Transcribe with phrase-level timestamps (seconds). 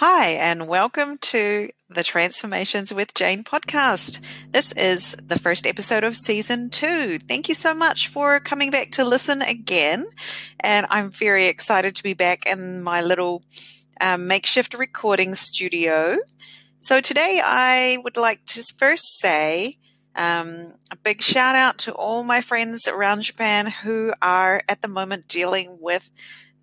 [0.00, 4.20] Hi, and welcome to the Transformations with Jane podcast.
[4.52, 7.18] This is the first episode of season two.
[7.18, 10.06] Thank you so much for coming back to listen again.
[10.60, 13.42] And I'm very excited to be back in my little
[14.00, 16.18] um, makeshift recording studio.
[16.78, 19.78] So today I would like to first say
[20.14, 24.86] um, a big shout out to all my friends around Japan who are at the
[24.86, 26.08] moment dealing with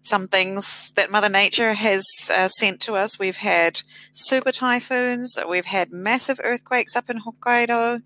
[0.06, 3.18] some things that Mother Nature has uh, sent to us.
[3.18, 3.82] We've had
[4.14, 8.02] super typhoons, we've had massive earthquakes up in Hokkaido,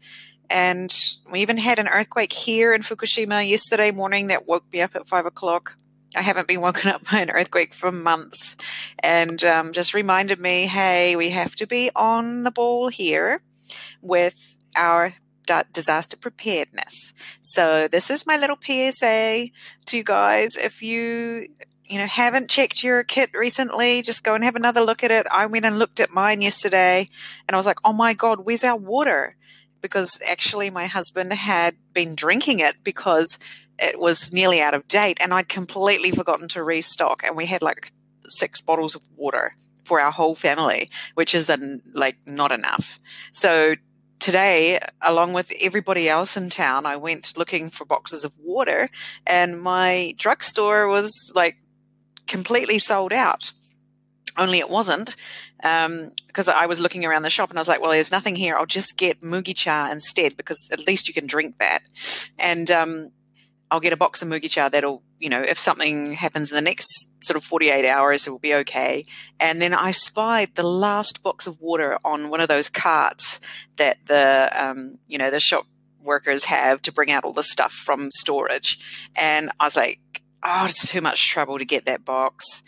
[0.50, 0.92] and
[1.32, 5.08] we even had an earthquake here in Fukushima yesterday morning that woke me up at
[5.08, 5.76] five o'clock.
[6.16, 8.56] I haven't been woken up by an earthquake for months,
[9.00, 13.42] and um, just reminded me, hey, we have to be on the ball here
[14.02, 14.36] with
[14.76, 15.14] our
[15.74, 17.14] disaster preparedness.
[17.42, 19.48] So this is my little PSA
[19.88, 20.56] to you guys.
[20.56, 21.48] If you
[21.90, 25.26] you know, haven't checked your kit recently, just go and have another look at it.
[25.32, 27.10] I went and looked at mine yesterday
[27.48, 29.36] and I was like, oh my God, where's our water?
[29.82, 33.40] Because actually, my husband had been drinking it because
[33.80, 37.24] it was nearly out of date and I'd completely forgotten to restock.
[37.24, 37.92] And we had like
[38.28, 39.54] six bottles of water
[39.84, 43.00] for our whole family, which is an, like not enough.
[43.32, 43.76] So
[44.20, 48.90] today, along with everybody else in town, I went looking for boxes of water,
[49.26, 51.58] and my drugstore was like
[52.30, 53.52] completely sold out.
[54.38, 55.18] Only it wasn't
[55.58, 58.36] because um, I was looking around the shop and I was like, well, there's nothing
[58.36, 58.56] here.
[58.56, 61.82] I'll just get mugicha instead because at least you can drink that.
[62.38, 63.12] And um,
[63.70, 67.08] I'll get a box of mugicha that'll, you know, if something happens in the next
[67.22, 69.06] sort of 48 hours, it will be okay.
[69.40, 73.42] And then I spied the last box of water on one of those carts
[73.76, 75.66] that the, um, you know, the shop
[76.02, 78.80] workers have to bring out all the stuff from storage.
[79.16, 80.00] And I was like,
[80.44, 82.64] oh, it's too much trouble to get that box.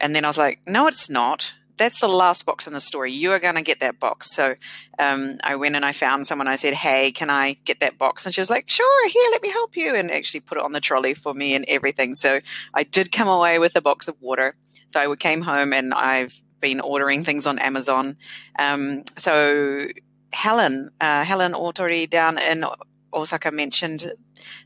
[0.00, 1.52] And then I was like, no, it's not.
[1.78, 3.12] That's the last box in the story.
[3.12, 4.30] You are going to get that box.
[4.34, 4.54] So
[4.98, 6.46] um, I went and I found someone.
[6.46, 8.26] I said, hey, can I get that box?
[8.26, 9.94] And she was like, sure, here, let me help you.
[9.94, 12.14] And actually put it on the trolley for me and everything.
[12.14, 12.40] So
[12.74, 14.54] I did come away with a box of water.
[14.88, 18.16] So I came home and I've been ordering things on Amazon.
[18.58, 19.88] Um, so
[20.32, 22.64] Helen, uh, Helen Autori down in
[23.12, 24.12] Osaka mentioned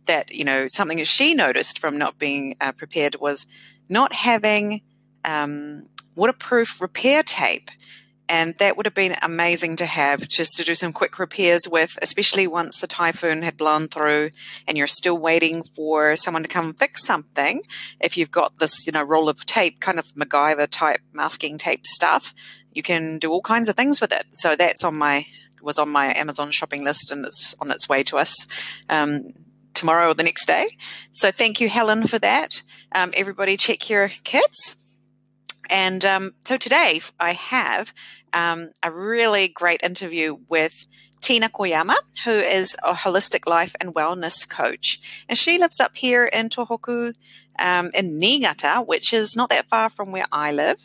[0.07, 3.47] that you know something she noticed from not being uh, prepared was
[3.89, 4.83] not having
[5.25, 7.71] um, waterproof repair tape.
[8.29, 11.97] And that would have been amazing to have just to do some quick repairs with,
[12.03, 14.31] especially once the typhoon had blown through
[14.67, 17.63] and you're still waiting for someone to come fix something.
[18.01, 21.87] If you've got this, you know, roll of tape, kind of MacGyver type masking tape
[21.87, 22.34] stuff,
[22.73, 24.27] you can do all kinds of things with it.
[24.33, 25.25] So that's on my
[25.66, 28.47] was on my Amazon shopping list and it's on its way to us
[28.88, 29.32] um,
[29.75, 30.69] tomorrow or the next day.
[31.12, 32.62] So thank you, Helen, for that.
[32.93, 34.77] Um, everybody, check your kits.
[35.69, 37.93] And um, so today I have
[38.32, 40.87] um, a really great interview with
[41.21, 45.00] Tina Koyama, who is a holistic life and wellness coach.
[45.28, 47.15] And she lives up here in Tohoku
[47.59, 50.78] um, in Niigata, which is not that far from where I live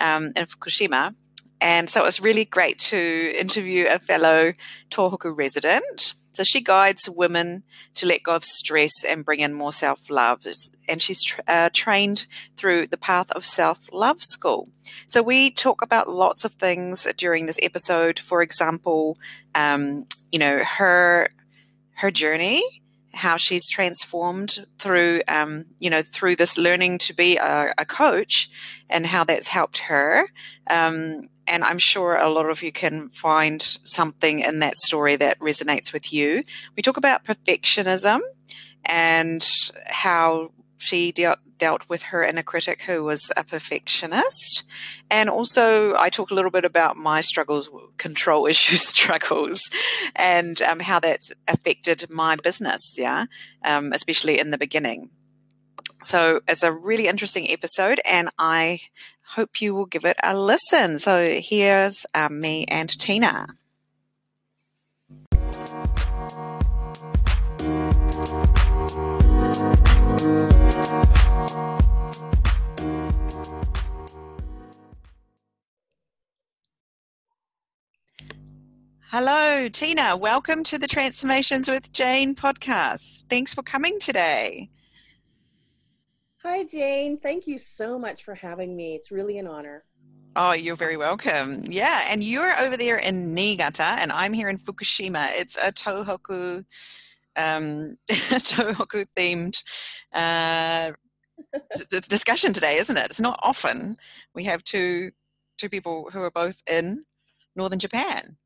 [0.00, 1.14] um, in Fukushima.
[1.62, 4.52] And so it was really great to interview a fellow
[4.90, 6.14] Tohoku resident.
[6.32, 7.62] So she guides women
[7.94, 10.44] to let go of stress and bring in more self love.
[10.88, 14.68] And she's tra- uh, trained through the path of self love school.
[15.06, 18.18] So we talk about lots of things during this episode.
[18.18, 19.16] For example,
[19.54, 21.28] um, you know, her
[21.94, 22.64] her journey
[23.14, 28.50] how she's transformed through um, you know through this learning to be a, a coach
[28.88, 30.28] and how that's helped her
[30.70, 35.38] um, and I'm sure a lot of you can find something in that story that
[35.40, 36.44] resonates with you.
[36.76, 38.20] We talk about perfectionism
[38.84, 39.46] and
[39.86, 44.64] how she dealt, dealt with her inner critic who was a perfectionist.
[45.10, 49.70] And also, I talk a little bit about my struggles, control issue struggles,
[50.16, 53.26] and um, how that affected my business, yeah,
[53.64, 55.10] um, especially in the beginning.
[56.04, 58.80] So it's a really interesting episode, and I
[59.34, 60.98] hope you will give it a listen.
[60.98, 63.46] So here's um, me and Tina.
[79.10, 80.16] Hello, Tina.
[80.16, 83.26] Welcome to the Transformations with Jane podcast.
[83.28, 84.68] Thanks for coming today.
[86.44, 87.18] Hi, Jane.
[87.18, 88.96] Thank you so much for having me.
[88.96, 89.84] It's really an honor.
[90.34, 91.62] Oh, you're very welcome.
[91.68, 95.28] Yeah, and you're over there in Niigata, and I'm here in Fukushima.
[95.34, 96.64] It's a Tohoku,
[97.36, 99.62] um, Tohoku themed
[100.12, 100.90] uh,
[102.08, 103.04] discussion today, isn't it?
[103.04, 103.96] It's not often
[104.34, 105.12] we have two
[105.58, 107.04] two people who are both in
[107.54, 108.36] northern Japan.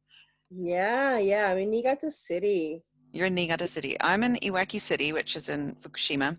[0.50, 1.50] Yeah, yeah.
[1.50, 2.82] I'm in Niigata City.
[3.12, 3.96] You're in Niigata City.
[4.02, 6.36] I'm in Iwaki City, which is in Fukushima,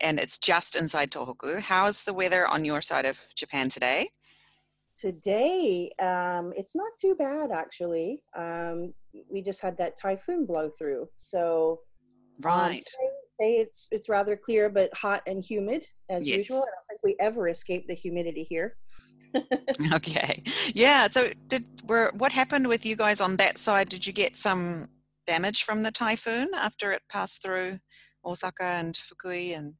[0.00, 1.60] and it's just inside Tohoku.
[1.60, 4.08] How's the weather on your side of Japan today?
[4.98, 8.22] Today, um, it's not too bad actually.
[8.36, 8.94] Um,
[9.30, 11.80] we just had that typhoon blow through, so
[12.44, 12.76] um, right.
[12.76, 16.38] Um, today, it's it's rather clear but hot and humid as yes.
[16.38, 16.58] usual.
[16.58, 18.76] I don't think we ever escape the humidity here.
[19.92, 20.42] okay.
[20.74, 21.08] Yeah.
[21.08, 23.88] So, did were what happened with you guys on that side?
[23.88, 24.88] Did you get some
[25.26, 27.78] damage from the typhoon after it passed through
[28.24, 29.74] Osaka and Fukui and?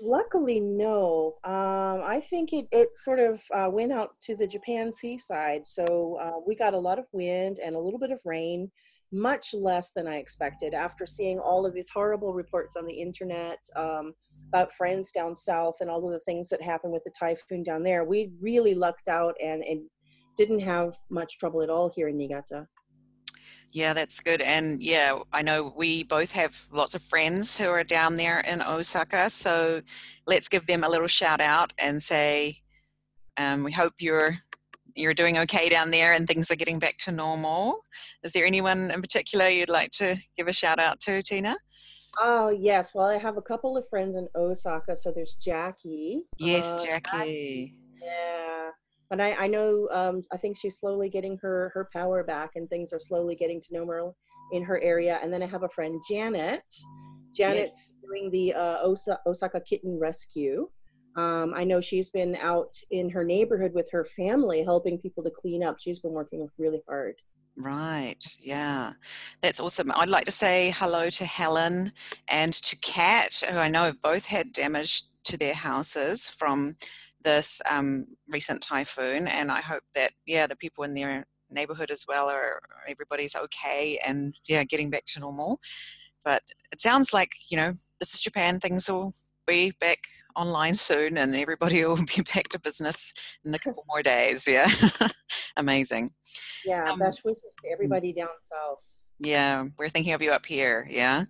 [0.00, 1.34] Luckily, no.
[1.44, 5.66] Um, I think it, it sort of uh, went out to the Japan seaside.
[5.66, 8.70] So uh, we got a lot of wind and a little bit of rain,
[9.10, 13.58] much less than I expected after seeing all of these horrible reports on the internet
[13.74, 14.12] um,
[14.48, 17.82] about friends down south and all of the things that happened with the typhoon down
[17.82, 18.04] there.
[18.04, 19.82] We really lucked out and, and
[20.36, 22.68] didn't have much trouble at all here in Niigata.
[23.72, 24.40] Yeah, that's good.
[24.40, 28.62] And yeah, I know we both have lots of friends who are down there in
[28.62, 29.28] Osaka.
[29.28, 29.82] So
[30.26, 32.58] let's give them a little shout out and say,
[33.36, 34.36] um, we hope you're
[34.94, 37.80] you're doing okay down there and things are getting back to normal.
[38.24, 41.56] Is there anyone in particular you'd like to give a shout out to, Tina?
[42.20, 44.96] Oh yes, well I have a couple of friends in Osaka.
[44.96, 46.22] So there's Jackie.
[46.38, 47.76] Yes, uh, Jackie.
[48.02, 48.70] Yeah,
[49.10, 52.68] but I, I know um, I think she's slowly getting her her power back, and
[52.68, 54.16] things are slowly getting to normal
[54.52, 55.18] in her area.
[55.22, 56.62] And then I have a friend Janet.
[57.34, 57.94] Janet's yes.
[58.06, 60.68] doing the uh, Osa- Osaka Kitten Rescue.
[61.16, 65.30] Um, I know she's been out in her neighborhood with her family, helping people to
[65.30, 65.76] clean up.
[65.78, 67.16] She's been working really hard.
[67.56, 68.24] Right.
[68.40, 68.92] Yeah.
[69.42, 69.90] That's awesome.
[69.94, 71.92] I'd like to say hello to Helen
[72.28, 76.76] and to Kat, who I know have both had damage to their houses from
[77.28, 82.04] this um, recent typhoon, and I hope that yeah, the people in their neighborhood as
[82.08, 85.60] well are everybody's okay and yeah, getting back to normal.
[86.24, 86.42] But
[86.72, 89.12] it sounds like you know this is Japan; things will
[89.46, 89.98] be back
[90.36, 93.12] online soon, and everybody will be back to business
[93.44, 94.48] in a couple more days.
[94.48, 94.70] Yeah,
[95.58, 96.12] amazing.
[96.64, 98.82] Yeah, um, best wishes to everybody down south.
[99.20, 100.88] Yeah, we're thinking of you up here.
[100.90, 101.24] Yeah.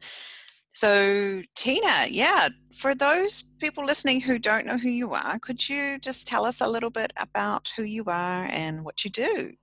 [0.78, 5.98] So, Tina, yeah, for those people listening who don't know who you are, could you
[5.98, 9.54] just tell us a little bit about who you are and what you do?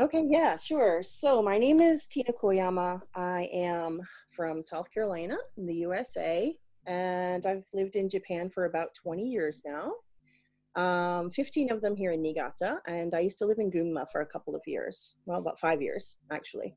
[0.00, 1.02] Okay, yeah, sure.
[1.02, 3.02] So, my name is Tina Koyama.
[3.14, 4.00] I am
[4.30, 6.56] from South Carolina in the USA,
[6.86, 9.92] and I've lived in Japan for about 20 years now.
[10.82, 14.22] Um, 15 of them here in Niigata, and I used to live in Gunma for
[14.22, 15.16] a couple of years.
[15.26, 16.74] Well, about five years, actually.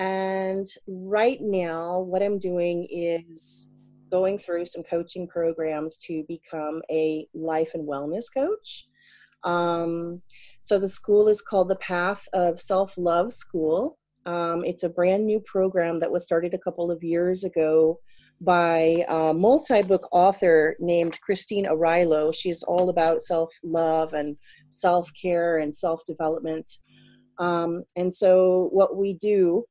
[0.00, 3.70] And right now, what I'm doing is
[4.10, 8.88] going through some coaching programs to become a life and wellness coach.
[9.44, 10.22] Um,
[10.62, 13.98] so the school is called the Path of Self Love School.
[14.24, 18.00] Um, it's a brand new program that was started a couple of years ago
[18.40, 22.34] by a multi book author named Christine Arylo.
[22.34, 24.38] She's all about self love and
[24.70, 26.70] self care and self development.
[27.38, 29.64] Um, and so, what we do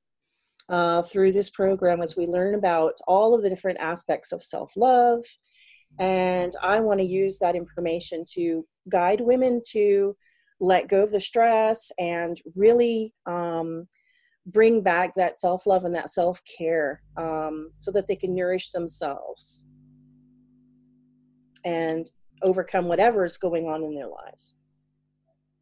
[0.70, 4.74] uh, through this program as we learn about all of the different aspects of self
[4.76, 5.24] love.
[6.00, 10.16] And I want to use that information to guide women to
[10.60, 13.88] let go of the stress and really um,
[14.46, 18.72] bring back that self love and that self care um, so that they can nourish
[18.72, 19.66] themselves
[21.66, 24.56] and overcome whatever is going on in their lives.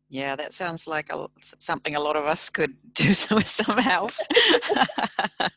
[0.10, 1.28] Yeah, that sounds like a,
[1.60, 4.12] something a lot of us could do with some help.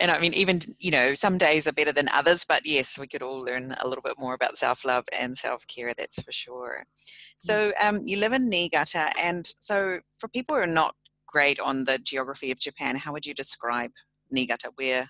[0.00, 3.06] and I mean, even, you know, some days are better than others, but yes, we
[3.06, 6.32] could all learn a little bit more about self love and self care, that's for
[6.32, 6.84] sure.
[7.38, 7.88] So mm.
[7.88, 11.98] um, you live in Niigata, and so for people who are not great on the
[11.98, 13.92] geography of Japan, how would you describe
[14.30, 14.70] Niigata?
[14.74, 15.08] Where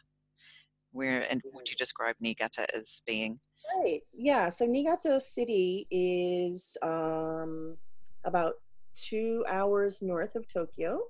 [0.93, 3.41] where and would you describe Niigata as being?
[3.77, 4.03] Right.
[4.13, 4.49] Yeah.
[4.49, 7.77] So Niigata City is um,
[8.25, 8.55] about
[8.95, 11.01] two hours north of Tokyo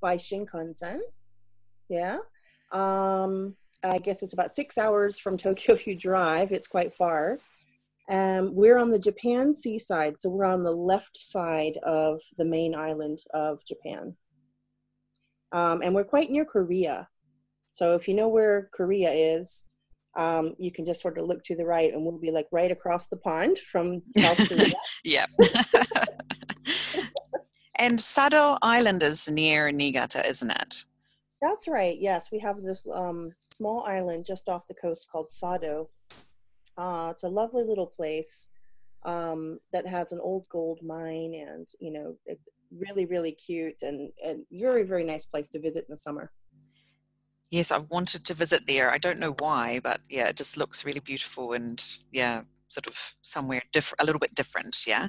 [0.00, 1.00] by Shinkansen.
[1.88, 2.18] Yeah.
[2.72, 6.52] Um, I guess it's about six hours from Tokyo if you drive.
[6.52, 7.38] It's quite far.
[8.10, 12.74] Um, we're on the Japan seaside, so we're on the left side of the main
[12.74, 14.16] island of Japan.
[15.52, 17.08] Um, and we're quite near Korea.
[17.70, 19.68] So if you know where Korea is,
[20.16, 22.70] um, you can just sort of look to the right and we'll be like right
[22.70, 24.74] across the pond from South Korea.
[25.02, 25.26] yeah.
[27.76, 30.84] and Sado Island is near Niigata, isn't it?
[31.42, 31.98] That's right.
[31.98, 35.90] Yes, we have this um, small island just off the coast called Sado.
[36.78, 38.48] Uh, it's a lovely little place.
[39.04, 42.40] um, that has an old gold mine, and you know, it,
[42.76, 46.32] really, really cute and, and very, very nice place to visit in the summer.
[47.50, 48.90] Yes, I've wanted to visit there.
[48.90, 52.98] I don't know why, but yeah, it just looks really beautiful and yeah, sort of
[53.22, 54.76] somewhere different, a little bit different.
[54.86, 55.08] Yeah,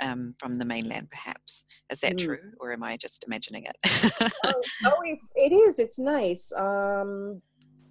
[0.00, 1.64] um, from the mainland, perhaps.
[1.90, 2.24] Is that mm.
[2.24, 3.76] true, or am I just imagining it?
[4.44, 5.78] oh, oh, it's it is.
[5.78, 6.52] It's nice.
[6.52, 7.40] Um,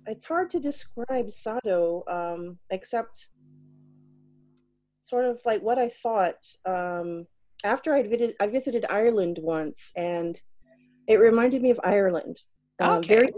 [0.08, 3.30] it's hard to describe Sado, um, except
[5.04, 6.46] sort of like what I thought.
[6.66, 7.28] Um,
[7.64, 10.40] after I visited, I visited Ireland once, and
[11.08, 12.42] it reminded me of Ireland.
[12.80, 13.16] Um, okay.
[13.16, 13.30] very,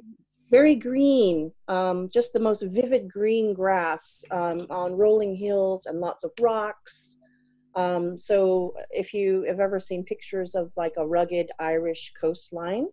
[0.50, 1.52] very green.
[1.68, 7.20] Um, just the most vivid green grass um, on rolling hills and lots of rocks.
[7.78, 12.88] Um, so if you have ever seen pictures of like a rugged Irish coastline,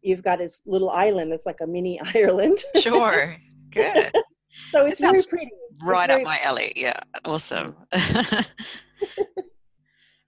[0.00, 2.58] you've got this little island that's like a mini Ireland.
[2.80, 3.36] Sure.
[3.70, 4.10] Good.
[4.72, 5.50] so it's very pretty.
[5.84, 6.72] Right very up my alley.
[6.74, 6.98] Yeah.
[7.26, 7.76] Awesome.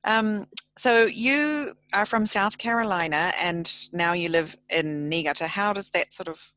[0.04, 0.44] um,
[0.76, 5.46] so you are from South Carolina and now you live in Niigata.
[5.46, 6.52] How does that sort of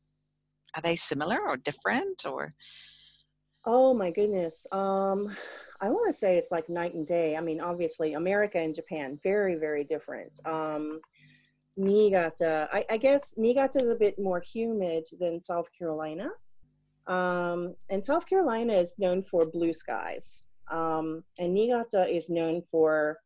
[0.76, 2.52] are they similar or different or
[3.64, 4.66] Oh my goodness.
[4.72, 5.34] Um
[5.80, 7.36] I want to say it's like night and day.
[7.36, 10.32] I mean, obviously, America and Japan, very, very different.
[10.44, 11.00] Um,
[11.76, 16.30] Niigata, I, I guess Niigata is a bit more humid than South Carolina.
[17.06, 20.46] Um, and South Carolina is known for blue skies.
[20.70, 23.18] Um, and Niigata is known for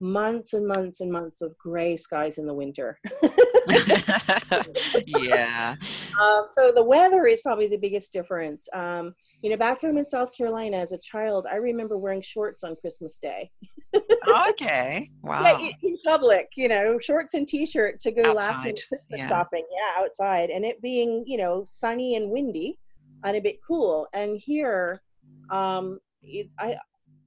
[0.00, 2.98] months and months and months of gray skies in the winter.
[5.06, 5.76] yeah.
[6.20, 8.68] Um, so the weather is probably the biggest difference.
[8.72, 12.64] Um, you know, back home in South Carolina as a child, I remember wearing shorts
[12.64, 13.50] on Christmas Day.
[14.48, 15.10] okay.
[15.22, 15.58] Wow.
[15.58, 18.34] Yeah, in public, you know, shorts and t-shirt to go outside.
[18.34, 19.28] last minute Christmas yeah.
[19.28, 19.66] shopping.
[19.70, 22.78] Yeah, outside, and it being you know sunny and windy,
[23.22, 24.08] and a bit cool.
[24.14, 25.02] And here,
[25.50, 26.78] um, it, I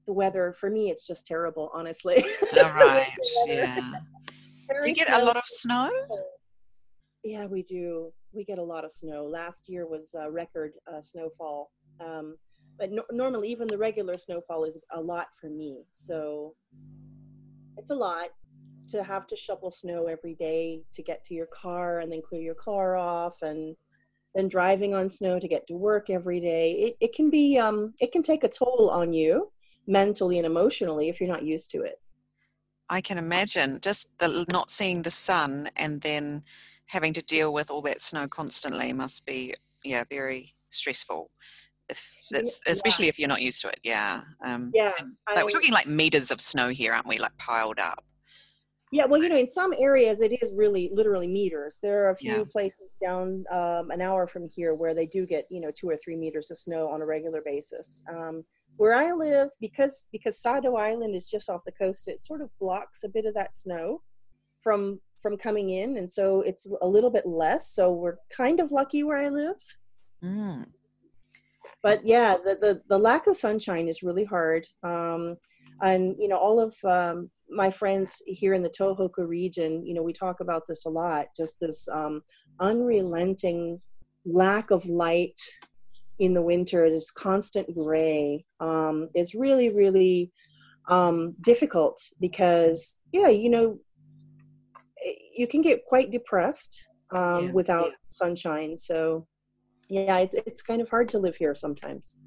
[0.07, 2.23] the weather for me it's just terrible honestly
[2.63, 3.09] all right
[3.45, 3.91] yeah
[4.81, 5.91] do you get a lot of snow
[7.25, 11.01] yeah we do we get a lot of snow last year was a record uh,
[11.01, 12.37] snowfall um,
[12.77, 16.55] but no- normally even the regular snowfall is a lot for me so
[17.77, 18.29] it's a lot
[18.87, 22.41] to have to shovel snow every day to get to your car and then clear
[22.41, 23.75] your car off and
[24.33, 27.93] then driving on snow to get to work every day it, it can be um,
[27.99, 29.51] it can take a toll on you
[29.87, 31.99] mentally and emotionally if you're not used to it.
[32.89, 36.43] I can imagine just the, not seeing the sun and then
[36.85, 41.31] having to deal with all that snow constantly must be yeah very stressful.
[41.89, 42.71] If it's, yeah.
[42.71, 44.21] especially if you're not used to it, yeah.
[44.43, 44.91] Um, yeah,
[45.33, 47.17] like we're talking like meters of snow here, aren't we?
[47.17, 48.03] Like piled up.
[48.91, 51.77] Yeah, well, you know, in some areas it is really literally meters.
[51.81, 52.43] There are a few yeah.
[52.49, 55.97] places down um, an hour from here where they do get you know two or
[55.97, 58.03] three meters of snow on a regular basis.
[58.09, 58.43] Um,
[58.77, 62.49] where I live, because because Sado Island is just off the coast, it sort of
[62.59, 64.01] blocks a bit of that snow
[64.61, 67.69] from from coming in, and so it's a little bit less.
[67.69, 69.55] So we're kind of lucky where I live.
[70.23, 70.65] Mm.
[71.83, 74.67] But yeah, the, the the lack of sunshine is really hard.
[74.83, 75.37] Um,
[75.81, 80.03] and you know, all of um, my friends here in the Tohoku region, you know,
[80.03, 81.27] we talk about this a lot.
[81.35, 82.21] Just this um,
[82.59, 83.79] unrelenting
[84.25, 85.39] lack of light
[86.19, 90.31] in the winter, this constant gray, um, is really, really
[90.89, 93.79] um, difficult because, yeah, you know,
[95.35, 97.95] you can get quite depressed um, yeah, without yeah.
[98.07, 98.77] sunshine.
[98.77, 99.27] So,
[99.89, 102.19] yeah, it's it's kind of hard to live here sometimes.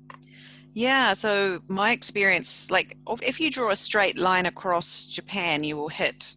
[0.73, 5.89] Yeah, so my experience, like if you draw a straight line across Japan, you will
[5.89, 6.37] hit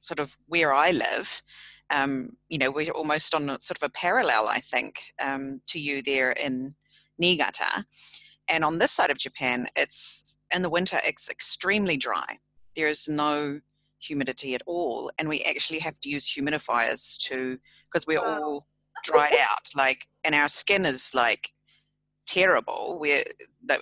[0.00, 1.42] sort of where I live.
[1.90, 5.78] Um, you know, we're almost on a, sort of a parallel, I think, um, to
[5.78, 6.74] you there in
[7.18, 7.84] Niigata.
[8.48, 12.38] And on this side of Japan, it's in the winter, it's extremely dry.
[12.76, 13.60] There is no
[13.98, 15.10] humidity at all.
[15.18, 18.40] And we actually have to use humidifiers to, because we're wow.
[18.42, 18.66] all
[19.04, 19.68] dried out.
[19.74, 21.50] Like, and our skin is like
[22.26, 22.98] terrible.
[23.00, 23.22] We're,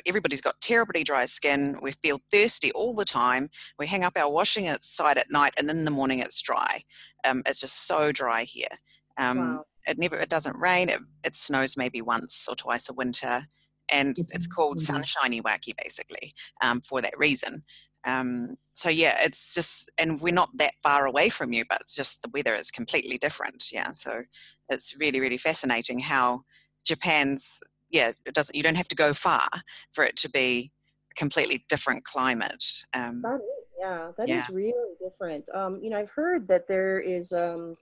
[0.07, 1.79] everybody's got terribly dry skin.
[1.83, 3.51] We feel thirsty all the time.
[3.79, 6.83] We hang up our washing outside at night, and in the morning it's dry.
[7.25, 8.69] Um, it's just so dry here.
[9.17, 12.93] Um, wow it never it doesn't rain it, it snows maybe once or twice a
[12.93, 13.47] winter
[13.91, 17.63] and it's called Sunshine Iwaki basically um, for that reason
[18.07, 22.23] um, so yeah it's just and we're not that far away from you but just
[22.23, 24.23] the weather is completely different yeah so
[24.69, 26.43] it's really really fascinating how
[26.85, 29.49] japan's yeah it doesn't you don't have to go far
[29.93, 30.71] for it to be
[31.13, 33.41] a completely different climate um, that is,
[33.79, 34.43] yeah that yeah.
[34.43, 37.75] is really different um, you know i've heard that there is um,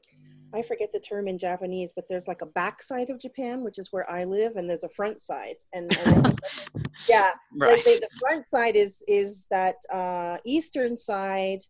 [0.54, 3.92] I forget the term in Japanese, but there's like a backside of Japan, which is
[3.92, 5.56] where I live, and there's a front side.
[5.72, 6.40] And, and
[7.08, 7.82] yeah, right.
[7.84, 11.60] the, the, front side is is that uh, eastern side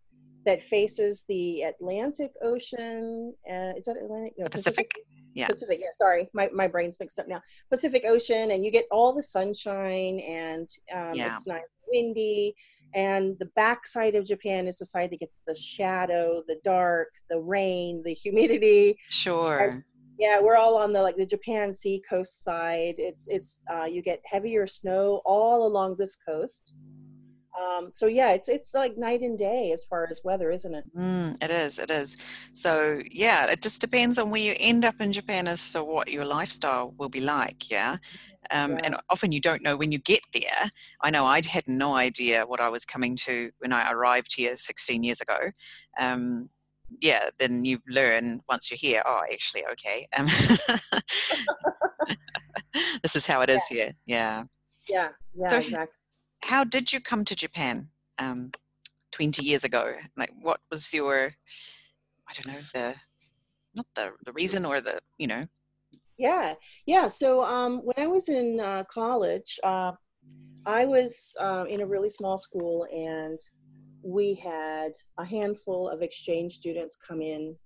[0.45, 3.35] that faces the Atlantic Ocean.
[3.49, 4.35] Uh, is that Atlantic?
[4.39, 4.91] No, Pacific?
[4.91, 5.22] Pacific.
[5.35, 5.49] Yeah.
[5.49, 5.79] Pacific.
[5.81, 5.89] Yeah.
[5.97, 7.41] Sorry, my my brain's mixed up now.
[7.71, 11.35] Pacific Ocean, and you get all the sunshine, and um, yeah.
[11.35, 12.55] it's nice and windy.
[12.95, 17.41] And the backside of Japan is the side that gets the shadow, the dark, the
[17.41, 18.99] rain, the humidity.
[19.09, 19.59] Sure.
[19.59, 19.85] And,
[20.19, 22.95] yeah, we're all on the like the Japan Sea coast side.
[22.99, 26.75] It's it's uh, you get heavier snow all along this coast
[27.61, 30.85] um, so yeah it's it's like night and day as far as weather isn't it?
[30.97, 32.17] Mm, it is it is.
[32.55, 36.11] So yeah it just depends on where you end up in japan as to what
[36.11, 37.97] your lifestyle will be like yeah?
[38.51, 38.81] Um, yeah.
[38.85, 40.69] and often you don't know when you get there.
[41.03, 44.57] I know i had no idea what i was coming to when i arrived here
[44.57, 45.39] 16 years ago.
[46.01, 46.49] Um,
[47.01, 50.07] yeah then you learn once you're here oh actually okay.
[50.17, 50.27] Um,
[53.03, 53.77] this is how it is yeah.
[53.77, 54.43] here yeah.
[54.89, 56.02] Yeah yeah so, exactly
[56.45, 58.53] how did you come to Japan um,
[59.13, 59.95] 20 years ago?
[60.17, 61.35] Like, what was your,
[62.29, 62.95] I don't know, the,
[63.77, 65.47] not the, the reason or the, you know?
[66.19, 66.55] Yeah,
[66.87, 67.07] yeah.
[67.07, 69.93] So um, when I was in uh, college, uh,
[70.67, 73.41] I was uh, in a really small school and
[74.05, 77.57] we had a handful of exchange students come in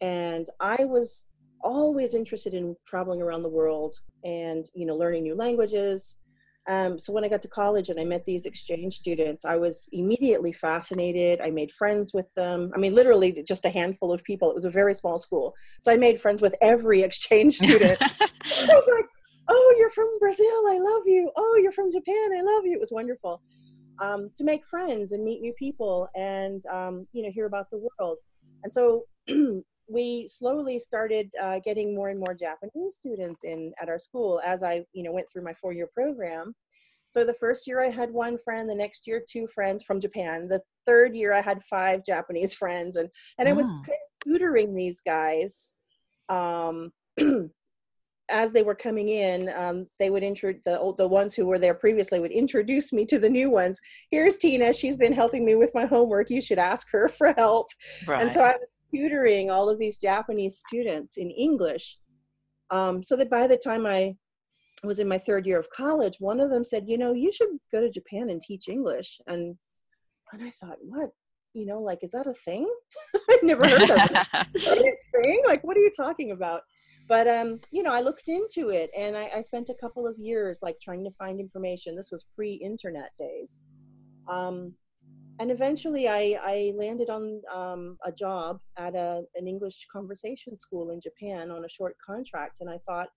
[0.00, 1.26] and I was
[1.62, 6.18] always interested in traveling around the world and you know learning new languages
[6.66, 9.88] um, so when I got to college and I met these exchange students, I was
[9.92, 11.40] immediately fascinated.
[11.40, 12.70] I made friends with them.
[12.74, 14.50] I mean, literally just a handful of people.
[14.50, 15.54] It was a very small school.
[15.80, 17.98] So I made friends with every exchange student.
[18.02, 18.26] I
[18.68, 19.06] was like,
[19.48, 20.46] oh, you're from Brazil.
[20.46, 21.30] I love you.
[21.36, 22.30] Oh, you're from Japan.
[22.36, 22.74] I love you.
[22.74, 23.40] It was wonderful
[24.00, 27.78] um, to make friends and meet new people and, um, you know, hear about the
[27.78, 28.18] world.
[28.62, 29.04] And so
[29.90, 34.62] we slowly started uh, getting more and more Japanese students in at our school as
[34.62, 36.54] I, you know, went through my four-year program.
[37.10, 40.46] So the first year I had one friend, the next year two friends from Japan.
[40.48, 43.82] The third year I had five Japanese friends, and and I was ah.
[43.86, 45.74] kind of tutoring these guys.
[46.28, 46.92] Um,
[48.30, 51.74] as they were coming in, um, they would introduce the the ones who were there
[51.74, 53.80] previously would introduce me to the new ones.
[54.10, 54.72] Here's Tina.
[54.72, 56.30] She's been helping me with my homework.
[56.30, 57.66] You should ask her for help.
[58.06, 58.22] Right.
[58.22, 58.54] And so I
[58.94, 61.98] tutoring all of these Japanese students in English.
[62.70, 64.14] Um, so that by the time I
[64.84, 67.48] was in my third year of college, one of them said, "You know, you should
[67.72, 69.56] go to Japan and teach English." And
[70.32, 71.10] and I thought, "What?
[71.52, 72.72] You know, like is that a thing?
[73.30, 74.10] I've never heard of it.
[74.54, 75.42] is that a thing?
[75.44, 76.62] Like, what are you talking about?"
[77.08, 80.16] But um, you know, I looked into it, and I, I spent a couple of
[80.16, 81.96] years like trying to find information.
[81.96, 83.58] This was pre-internet days.
[84.28, 84.74] Um,
[85.40, 90.90] and eventually I, I landed on um, a job at a, an English conversation school
[90.90, 92.58] in Japan on a short contract.
[92.60, 93.08] And I thought,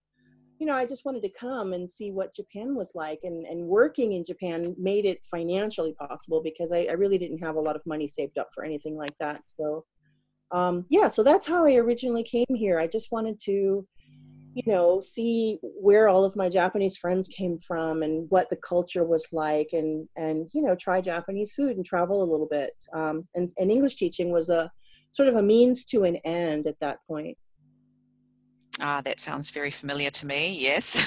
[0.58, 3.20] you know, I just wanted to come and see what Japan was like.
[3.24, 7.58] And, and working in Japan made it financially possible because I, I really didn't have
[7.58, 9.42] a lot of money saved up for anything like that.
[9.46, 9.84] So,
[10.52, 12.80] um, yeah, so that's how I originally came here.
[12.80, 13.86] I just wanted to
[14.54, 19.04] you know see where all of my japanese friends came from and what the culture
[19.04, 23.28] was like and and you know try japanese food and travel a little bit um,
[23.36, 24.72] and, and english teaching was a
[25.12, 27.38] sort of a means to an end at that point
[28.80, 30.58] Ah, that sounds very familiar to me.
[30.60, 30.98] Yes.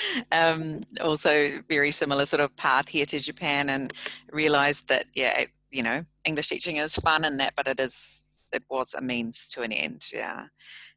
[0.32, 3.92] um, also, very similar sort of path here to Japan, and
[4.30, 8.62] realised that yeah, you know, English teaching is fun and that, but it is it
[8.70, 10.04] was a means to an end.
[10.12, 10.46] Yeah.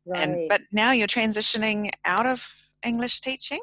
[0.05, 0.27] Right.
[0.27, 2.45] And but now you're transitioning out of
[2.83, 3.61] English teaching?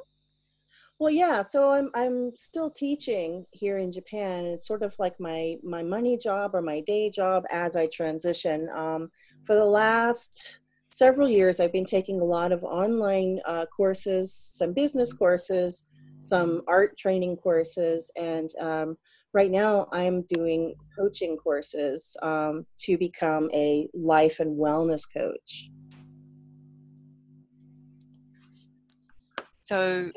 [0.98, 1.42] Well, yeah.
[1.42, 4.44] So I'm I'm still teaching here in Japan.
[4.44, 8.68] It's sort of like my my money job or my day job as I transition.
[8.74, 9.10] Um,
[9.44, 14.74] for the last several years, I've been taking a lot of online uh, courses, some
[14.74, 15.88] business courses,
[16.20, 18.98] some art training courses, and um,
[19.32, 25.70] right now I'm doing coaching courses um, to become a life and wellness coach.
[29.70, 30.08] So,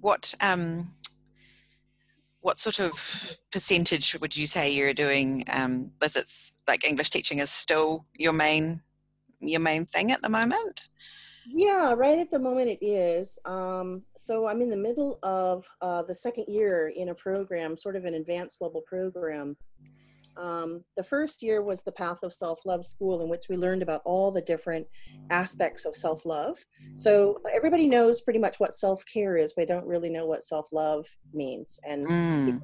[0.00, 0.88] what um,
[2.40, 6.54] what sort of percentage would you say you're doing um, visits?
[6.66, 8.80] Like English teaching is still your main
[9.40, 10.88] your main thing at the moment.
[11.46, 13.38] Yeah, right at the moment it is.
[13.44, 17.96] Um, so I'm in the middle of uh, the second year in a program, sort
[17.96, 19.54] of an advanced level program
[20.36, 23.82] um, the first year was the Path of Self Love School, in which we learned
[23.82, 24.86] about all the different
[25.30, 26.58] aspects of self love.
[26.96, 30.42] So everybody knows pretty much what self care is, but they don't really know what
[30.42, 31.78] self love means.
[31.86, 32.60] And mm.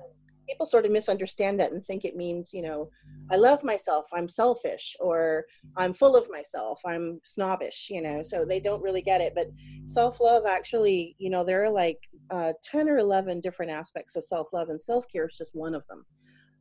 [0.49, 2.91] people sort of misunderstand that and think it means you know
[3.31, 5.45] i love myself i'm selfish or
[5.77, 9.47] i'm full of myself i'm snobbish you know so they don't really get it but
[9.87, 11.99] self-love actually you know there are like
[12.31, 16.05] uh, 10 or 11 different aspects of self-love and self-care is just one of them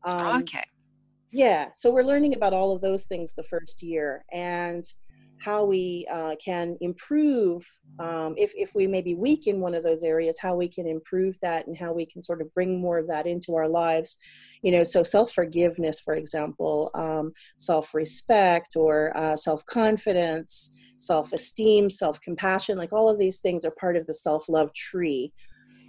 [0.04, 0.64] um, okay
[1.32, 4.86] yeah so we're learning about all of those things the first year and
[5.40, 7.66] how we uh, can improve
[8.00, 10.86] um, if, if we may be weak in one of those areas how we can
[10.86, 14.18] improve that and how we can sort of bring more of that into our lives.
[14.62, 23.10] You know so self-forgiveness for example um, self-respect or uh, self-confidence self-esteem self-compassion like all
[23.10, 25.32] of these things are part of the self-love tree.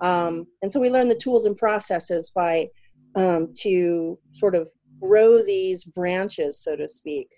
[0.00, 2.68] Um, and so we learn the tools and processes by
[3.16, 4.68] um, to sort of
[5.00, 7.28] grow these branches so to speak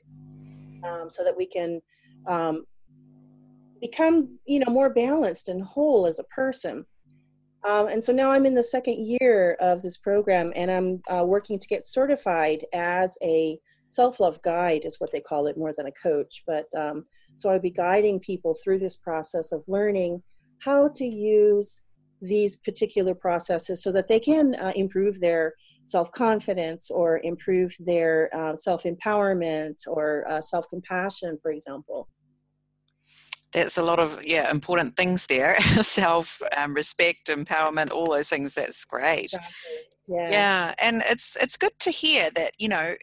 [0.85, 1.81] um, so that we can
[2.27, 2.65] um,
[3.81, 6.87] become you know more balanced and whole as a person.
[7.69, 11.25] Um, and so now i'm in the second year of this program and i'm uh,
[11.25, 13.57] working to get certified as a
[13.89, 16.43] self-love guide is what they call it more than a coach.
[16.47, 20.23] But um, so i'll be guiding people through this process of learning
[20.65, 21.83] how to use
[22.23, 25.55] these particular processes so that they can uh, improve their
[25.85, 32.09] self-confidence or improve their uh, self-empowerment or uh, self-compassion for example
[33.53, 38.55] that's a lot of yeah important things there self um, respect empowerment all those things
[38.55, 39.51] that's great exactly.
[40.09, 42.95] yeah yeah and it's it's good to hear that you know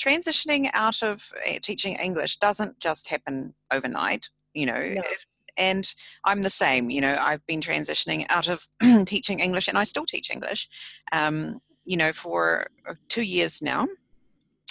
[0.00, 5.02] transitioning out of eh, teaching english doesn't just happen overnight you know no.
[5.04, 5.26] if,
[5.58, 5.92] and
[6.24, 8.66] i'm the same you know i've been transitioning out of
[9.06, 10.68] teaching english and i still teach english
[11.12, 13.88] um, you know for uh, two years now.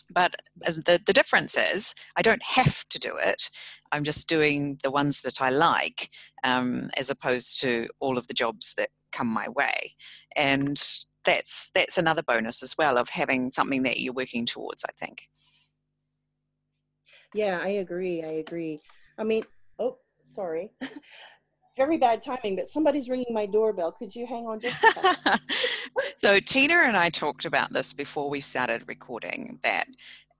[0.10, 3.50] But uh, the, the difference is i don't have to do it.
[3.92, 6.10] I'm just doing the ones that i like
[6.44, 9.94] um, as opposed to all of the jobs that come my way.
[10.36, 10.82] And
[11.26, 15.28] that's that's another bonus as well of having something that you're working towards i think.
[17.34, 18.80] Yeah i agree i agree.
[19.18, 19.44] I mean
[20.28, 20.72] sorry
[21.78, 23.92] very bad timing, but somebody's ringing my doorbell.
[23.92, 25.40] Could you hang on just a second?
[26.18, 29.86] so Tina and I talked about this before we started recording that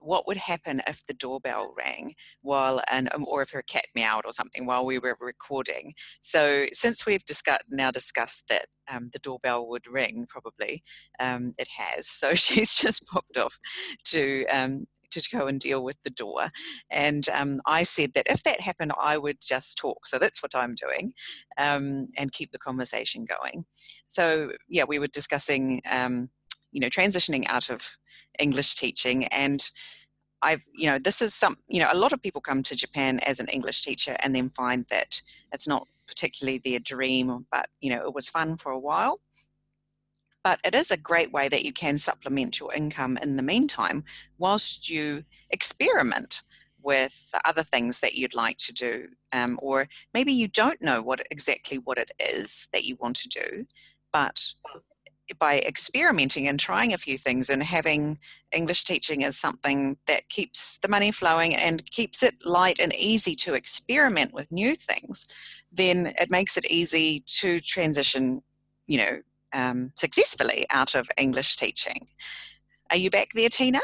[0.00, 4.24] what would happen if the doorbell rang while and um, or if her cat meowed
[4.24, 9.18] or something while we were recording so since we've discussed now discussed that um, the
[9.18, 10.80] doorbell would ring probably
[11.18, 13.58] um, it has so she's just popped off
[14.04, 16.50] to um, to go and deal with the door.
[16.90, 20.06] And um, I said that if that happened, I would just talk.
[20.06, 21.12] So that's what I'm doing
[21.56, 23.64] um, and keep the conversation going.
[24.08, 26.30] So, yeah, we were discussing, um,
[26.72, 27.86] you know, transitioning out of
[28.38, 29.68] English teaching and
[30.40, 33.18] I've, you know, this is some, you know, a lot of people come to Japan
[33.20, 35.20] as an English teacher and then find that
[35.52, 39.20] it's not particularly their dream, but, you know, it was fun for a while
[40.44, 44.04] but it is a great way that you can supplement your income in the meantime
[44.38, 46.42] whilst you experiment
[46.82, 51.26] with other things that you'd like to do um, or maybe you don't know what
[51.30, 53.66] exactly what it is that you want to do
[54.12, 54.52] but
[55.38, 58.18] by experimenting and trying a few things and having
[58.52, 63.34] English teaching as something that keeps the money flowing and keeps it light and easy
[63.36, 65.26] to experiment with new things,
[65.70, 68.42] then it makes it easy to transition,
[68.86, 69.20] you know,
[69.52, 72.06] um, successfully out of English teaching.
[72.90, 73.80] Are you back there, Tina?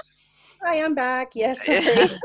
[0.66, 1.60] I am back, yes.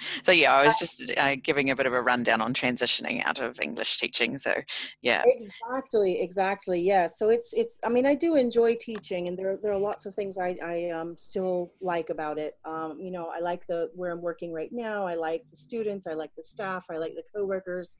[0.22, 3.40] so yeah i was just uh, giving a bit of a rundown on transitioning out
[3.40, 4.54] of english teaching so
[5.02, 9.56] yeah exactly exactly yeah so it's it's i mean i do enjoy teaching and there,
[9.62, 13.30] there are lots of things i i um, still like about it um, you know
[13.34, 16.42] i like the where i'm working right now i like the students i like the
[16.42, 17.98] staff i like the coworkers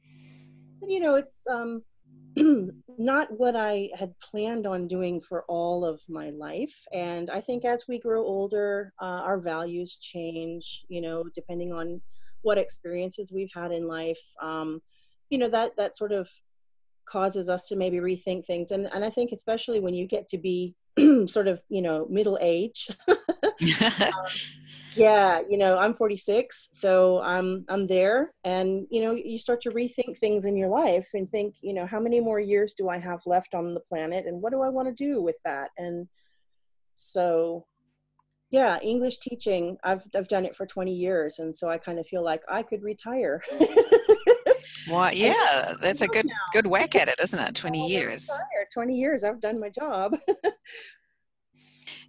[0.82, 1.82] and you know it's um
[2.98, 6.86] not what I had planned on doing for all of my life.
[6.92, 12.00] And I think as we grow older, uh, our values change, you know, depending on
[12.42, 14.20] what experiences we've had in life.
[14.40, 14.82] Um,
[15.28, 16.30] you know, that, that sort of
[17.04, 18.70] causes us to maybe rethink things.
[18.70, 20.74] And, and I think especially when you get to be
[21.26, 24.12] sort of, you know, middle age, um,
[24.96, 28.32] yeah you know i'm 46 so i'm i'm there.
[28.44, 31.86] And you know you start to rethink things in your life and think you know
[31.86, 34.68] how many more years do i have left on the planet and what do i
[34.68, 35.70] want to do with that?
[35.78, 36.08] And
[36.94, 37.66] so
[38.50, 41.38] yeah english teaching i've i've done it for 20 years.
[41.38, 43.42] And so i kind of feel like i could retire.
[44.88, 46.34] Well yeah that's a good now.
[46.52, 47.54] good whack at it isn't it?
[47.54, 48.30] 20 years.
[48.74, 50.16] 20 years i've done my job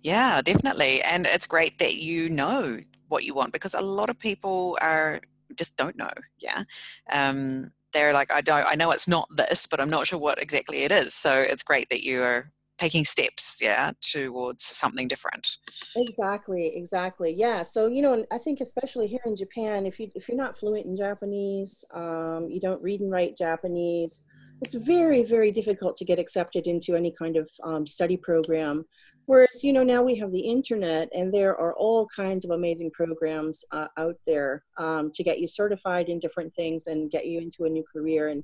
[0.04, 1.02] Yeah, definitely.
[1.04, 5.22] And it's great that you know what you want because a lot of people are
[5.56, 6.12] just don't know.
[6.40, 6.64] Yeah.
[7.12, 10.42] Um, they're like, I don't, I know it's not this, but I'm not sure what
[10.42, 11.14] exactly it is.
[11.14, 15.58] So it's great that you are taking steps yeah towards something different
[15.96, 20.28] exactly exactly yeah so you know i think especially here in japan if you if
[20.28, 24.24] you're not fluent in japanese um, you don't read and write japanese
[24.64, 28.84] it's very very difficult to get accepted into any kind of um, study program
[29.26, 32.92] whereas you know now we have the internet and there are all kinds of amazing
[32.92, 37.40] programs uh, out there um, to get you certified in different things and get you
[37.40, 38.44] into a new career and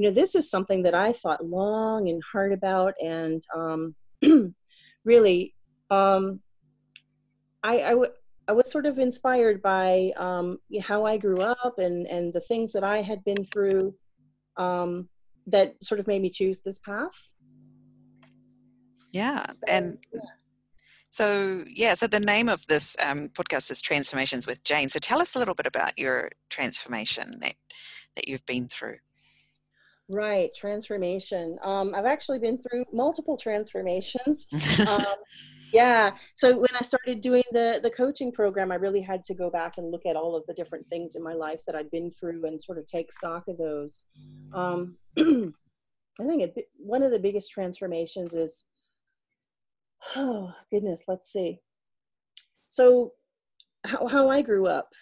[0.00, 3.94] you know, this is something that I thought long and hard about, and um,
[5.04, 5.54] really,
[5.90, 6.40] um,
[7.62, 8.12] I, I, w-
[8.48, 12.72] I was sort of inspired by um, how I grew up and and the things
[12.72, 13.94] that I had been through
[14.56, 15.10] um,
[15.48, 17.32] that sort of made me choose this path.
[19.12, 19.98] Yeah, so, and.
[20.12, 20.20] Yeah.
[21.12, 24.88] So, yeah, so the name of this um, podcast is Transformations with Jane.
[24.88, 27.54] So, tell us a little bit about your transformation that,
[28.14, 28.98] that you've been through.
[30.08, 31.58] Right, transformation.
[31.62, 34.46] Um, I've actually been through multiple transformations.
[34.88, 35.04] um,
[35.72, 36.10] yeah.
[36.34, 39.78] So when I started doing the the coaching program, I really had to go back
[39.78, 42.44] and look at all of the different things in my life that I'd been through
[42.46, 44.04] and sort of take stock of those.
[44.52, 48.66] Um, I think it, one of the biggest transformations is,
[50.16, 51.60] oh goodness, let's see.
[52.68, 53.12] So,
[53.84, 54.92] how how I grew up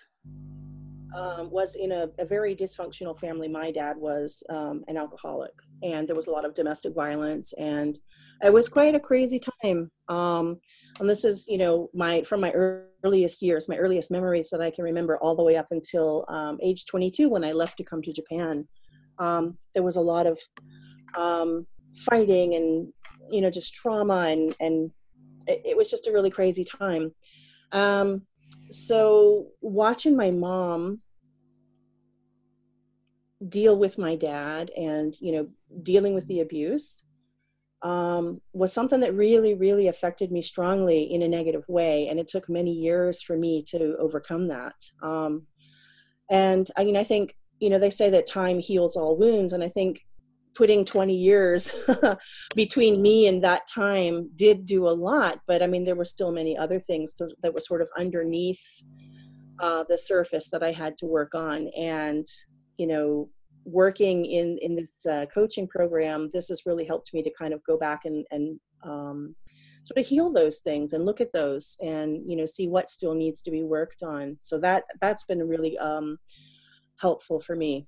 [1.14, 3.48] um, was in a, a, very dysfunctional family.
[3.48, 7.98] My dad was um, an alcoholic, and there was a lot of domestic violence, and
[8.42, 9.90] it was quite a crazy time.
[10.08, 10.60] Um,
[11.00, 14.70] and this is, you know, my from my earliest years, my earliest memories that I
[14.70, 18.02] can remember, all the way up until um, age 22 when I left to come
[18.02, 18.66] to Japan.
[19.18, 20.38] Um, there was a lot of
[21.16, 22.92] um, fighting and
[23.30, 24.90] you know just trauma, and and
[25.46, 27.12] it, it was just a really crazy time.
[27.72, 28.22] Um,
[28.70, 31.00] so watching my mom
[33.48, 35.48] deal with my dad and you know
[35.82, 37.04] dealing with the abuse
[37.82, 42.08] um, was something that really really affected me strongly in a negative way.
[42.08, 44.74] And it took many years for me to overcome that.
[45.02, 45.46] Um,
[46.30, 49.52] and i mean i think you know they say that time heals all wounds.
[49.52, 50.00] And i think
[50.54, 51.70] putting 20 years
[52.54, 56.32] between me and that time did do a lot but i mean there were still
[56.32, 58.62] many other things that were sort of underneath
[59.60, 61.68] uh, the surface that i had to work on.
[61.76, 62.26] And
[62.76, 63.28] you know
[63.64, 67.62] working in in this uh, coaching program this has really helped me to kind of
[67.64, 69.34] go back and and um,
[69.84, 73.14] sort of heal those things and look at those and you know see what still
[73.14, 74.38] needs to be worked on.
[74.42, 76.18] So that that's been really um,
[77.00, 77.86] helpful for me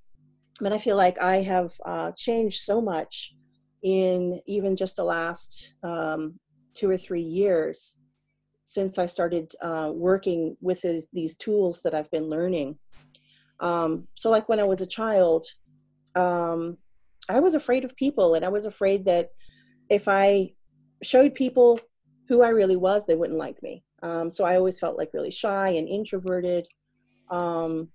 [0.66, 3.34] and I feel like I have uh, changed so much
[3.82, 6.38] in even just the last um,
[6.74, 7.96] two or three years
[8.64, 12.78] since I started uh, working with these, these, tools that I've been learning.
[13.58, 15.44] Um, so, like when I was a child,
[16.14, 16.76] um,
[17.28, 19.30] I was afraid of people, and I was afraid that
[19.88, 20.52] if I
[21.02, 21.80] showed people
[22.28, 23.82] who I really was, they wouldn't like me.
[24.02, 26.66] Um, so I always felt like really shy and introverted.
[27.30, 27.88] Um,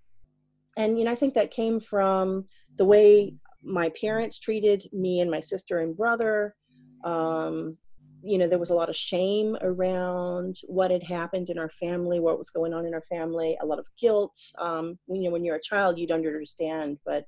[0.78, 2.46] and you know i think that came from
[2.78, 3.34] the way
[3.66, 6.56] my parents treated me and my sister and brother.
[7.04, 7.78] Um,
[8.24, 12.20] you know there was a lot of shame around what had happened in our family
[12.20, 14.40] what was going on in our family a lot of guilt.
[14.58, 17.26] Um, you know when you're a child you don't understand but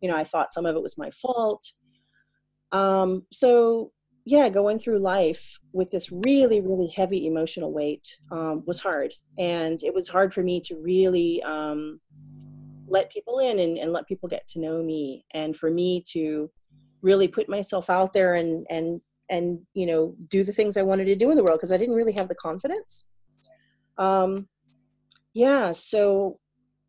[0.00, 1.64] you know i thought some of it was my fault.
[2.72, 3.92] Um, so
[4.24, 9.12] yeah going through life with this really really heavy emotional weight um, was hard.
[9.38, 12.00] And it was hard for me to really um,
[12.92, 15.24] let people in and, and let people get to know me.
[15.32, 16.50] And for me to
[17.02, 21.06] really put myself out there and and and you know do the things i wanted
[21.06, 23.06] to do in the world because i didn't really have the confidence.
[23.98, 24.48] Um
[25.34, 26.38] yeah so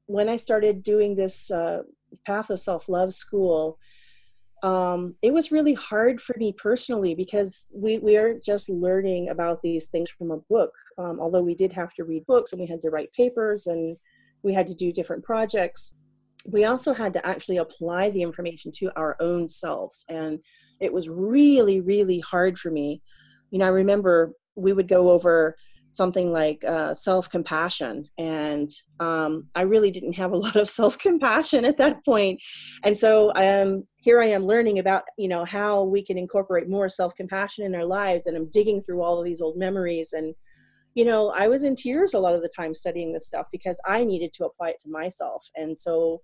[0.05, 1.81] when i started doing this uh,
[2.25, 3.79] path of self-love school
[4.63, 9.61] um, it was really hard for me personally because we, we aren't just learning about
[9.61, 10.71] these things from a book.
[10.97, 13.97] Um, although we did have to read books and we had to write papers and
[14.43, 15.95] we had to do different projects.
[16.45, 20.41] We also had to actually apply the information to our own selves and
[20.79, 23.01] it was really really hard for me.
[23.51, 25.55] You know i remember we would go over
[25.91, 31.77] something like uh, self-compassion and um, i really didn't have a lot of self-compassion at
[31.77, 32.41] that point.
[32.83, 33.31] And so
[33.97, 37.85] here i am learning about you know how we can incorporate more self-compassion in our
[37.85, 40.35] lives and i'm digging through all of these old memories and
[40.95, 43.79] you know, I was in tears a lot of the time studying this stuff because
[43.85, 45.43] I needed to apply it to myself.
[45.55, 46.21] And so,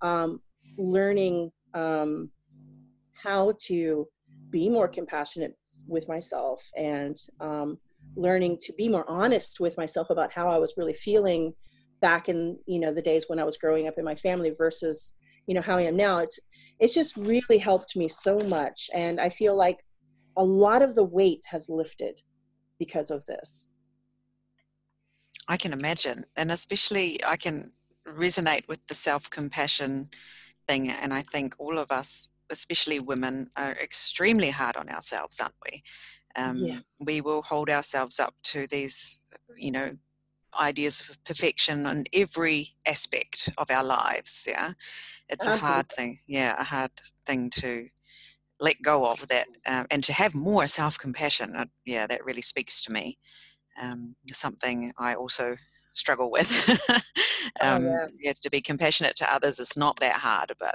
[0.00, 0.40] um,
[0.76, 2.30] learning um,
[3.22, 4.06] how to
[4.50, 7.78] be more compassionate with myself and um,
[8.16, 11.54] learning to be more honest with myself about how I was really feeling
[12.00, 15.14] back in you know the days when I was growing up in my family versus
[15.46, 16.18] you know how I am now.
[16.18, 16.40] It's
[16.78, 19.84] it's just really helped me so much, and I feel like
[20.36, 22.20] a lot of the weight has lifted
[22.78, 23.70] because of this.
[25.48, 26.26] I can imagine.
[26.36, 27.72] And especially, I can
[28.06, 30.06] resonate with the self compassion
[30.66, 30.90] thing.
[30.90, 35.82] And I think all of us, especially women, are extremely hard on ourselves, aren't we?
[36.36, 36.78] Um, yeah.
[37.00, 39.20] We will hold ourselves up to these,
[39.56, 39.96] you know,
[40.58, 44.44] ideas of perfection on every aspect of our lives.
[44.46, 44.72] Yeah,
[45.28, 45.68] it's Absolutely.
[45.68, 46.18] a hard thing.
[46.26, 46.90] Yeah, a hard
[47.26, 47.88] thing to
[48.60, 51.54] let go of that um, and to have more self compassion.
[51.56, 53.18] Uh, yeah, that really speaks to me.
[53.80, 55.56] Um, something I also
[55.94, 56.50] struggle with.
[57.60, 58.32] Oh, um, oh, yeah.
[58.42, 60.74] to be compassionate to others is not that hard, but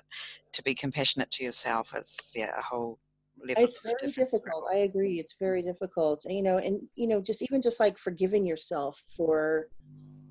[0.53, 2.99] to be compassionate to yourself is yeah a whole
[3.45, 7.41] Level it's very difficult i agree it's very difficult you know and you know just
[7.41, 9.67] even just like forgiving yourself for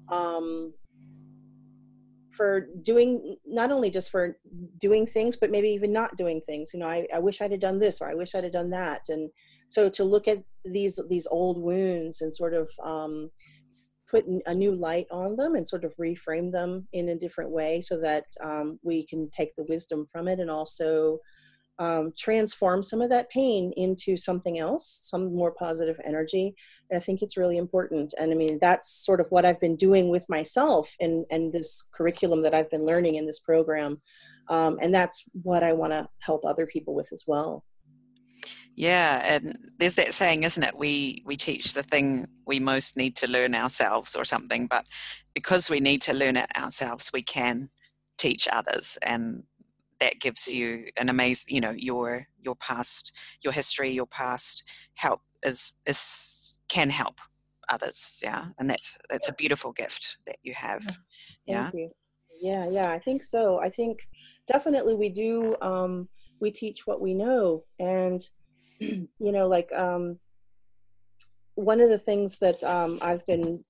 [0.08, 0.72] um
[2.36, 4.36] for doing not only just for
[4.78, 6.70] doing things but maybe even not doing things.
[6.72, 8.70] You know I, I wish i'd have done this or i wish i'd have done
[8.70, 9.02] that.
[9.08, 9.30] And
[9.68, 13.30] so to look at these these old wounds and sort of um
[14.12, 17.80] put a new light on them and sort of reframe them in a different way
[17.80, 21.18] so that um, we can take the wisdom from it and also
[21.82, 26.54] um, transform some of that pain into something else, some more positive energy.
[26.88, 28.14] And I think it's really important.
[28.20, 31.88] And I mean, that's sort of what I've been doing with myself and, and this
[31.92, 34.00] curriculum that I've been learning in this program.
[34.48, 37.64] Um, and that's what I want to help other people with as well.
[38.76, 40.78] Yeah, and there's that saying, isn't it?
[40.78, 44.66] We we teach the thing we most need to learn ourselves, or something.
[44.66, 44.86] But
[45.34, 47.68] because we need to learn it ourselves, we can
[48.16, 49.42] teach others, and
[50.02, 55.20] that gives you an amazing, you know, your your past, your history, your past help
[55.44, 57.18] is is can help
[57.68, 58.18] others.
[58.22, 60.82] Yeah, and that's that's a beautiful gift that you have.
[61.46, 61.70] yeah.
[61.72, 61.90] You.
[62.40, 63.60] Yeah, yeah, I think so.
[63.60, 64.00] I think
[64.48, 65.54] definitely we do.
[65.62, 66.08] Um,
[66.40, 68.20] we teach what we know, and
[68.80, 70.18] you know, like um,
[71.54, 73.62] one of the things that um, I've been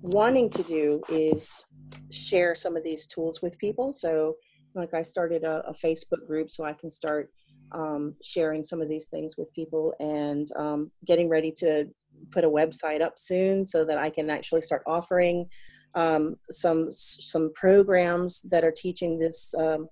[0.00, 1.66] wanting to do is
[2.10, 3.92] share some of these tools with people.
[3.92, 4.36] So
[4.74, 7.30] like I started a, a Facebook group so I can start
[7.72, 11.86] um, sharing some of these things with people and um, getting ready to
[12.30, 15.46] put a website up soon so that I can actually start offering
[15.94, 19.88] um, some some programs that are teaching this um,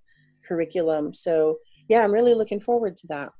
[0.47, 1.15] curriculum.
[1.15, 3.31] So yeah, I'm really looking forward to that.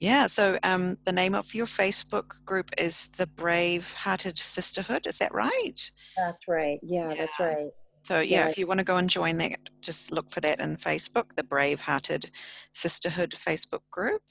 [0.00, 5.08] Yeah, so um, the name of your Facebook group is the Brave Hearted Sisterhood.
[5.08, 5.90] Is that right?
[6.16, 6.78] That's right.
[6.82, 7.14] Yeah, yeah.
[7.16, 7.70] that's right.
[8.02, 10.60] So yeah, yeah, if you want to go and join that, just look for that
[10.60, 12.30] in Facebook, the Brave Hearted
[12.72, 14.22] Sisterhood Facebook group.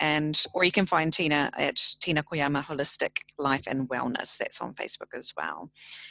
[0.00, 4.36] And or you can find Tina at Tina Koyama Holistic Life and Wellness.
[4.36, 5.70] That's on Facebook as well.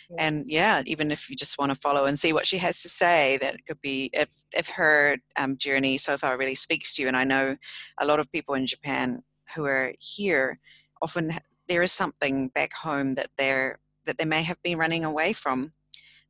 [0.09, 0.17] Yes.
[0.19, 2.89] And yeah, even if you just want to follow and see what she has to
[2.89, 7.09] say, that could be if if her um, journey so far really speaks to you.
[7.09, 7.57] And I know
[7.99, 9.23] a lot of people in Japan
[9.55, 10.55] who are here
[11.01, 11.33] often
[11.67, 15.73] there is something back home that they're that they may have been running away from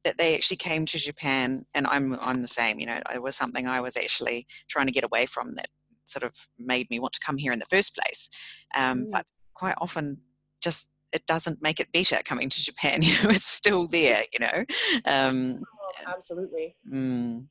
[0.03, 2.79] that they actually came to Japan, and I'm I'm the same.
[2.79, 5.69] You know, it was something I was actually trying to get away from that
[6.05, 8.29] sort of made me want to come here in the first place.
[8.75, 9.11] Um, mm.
[9.11, 10.19] But quite often,
[10.61, 13.01] just it doesn't make it better coming to Japan.
[13.03, 14.23] You know, it's still there.
[14.33, 14.65] You know.
[15.05, 16.75] Um, oh, absolutely.
[16.91, 17.47] Mm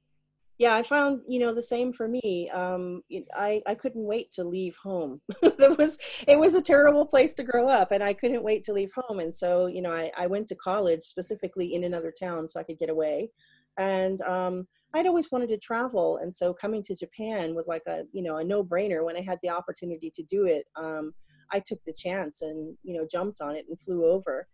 [0.61, 3.03] yeah i found you know the same for me um,
[3.35, 5.21] i i couldn't wait to leave home.
[5.43, 8.73] It was it was a terrible place to grow up and i couldn't wait to
[8.73, 12.49] leave home and so you know i, I went to college specifically in another town
[12.49, 13.31] so i could get away
[13.79, 18.05] and um, i'd always wanted to travel and so coming to japan was like a
[18.13, 19.05] you know a no-brainer.
[19.05, 21.13] When i had the opportunity to do it um,
[21.53, 24.47] i took the chance and you know jumped on it and flew over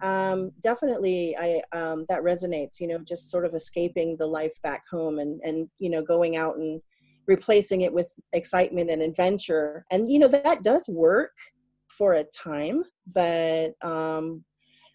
[0.00, 4.82] um, definitely i um, that resonates you know just sort of escaping the life back
[4.90, 6.80] home and and you know going out and
[7.28, 9.84] replacing it with excitement and adventure.
[9.92, 11.32] And you know that does work
[11.88, 14.44] for a time but um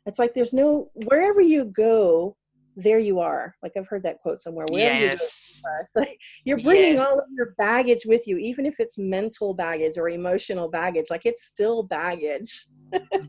[0.05, 2.37] it's like there's no wherever you go
[2.75, 3.55] there you are.
[3.61, 5.61] Like i've heard that quote somewhere yes.
[5.63, 7.07] you like you're bringing yes.
[7.07, 11.25] all of your baggage with you even if it's mental baggage or emotional baggage like
[11.25, 12.67] it's still baggage.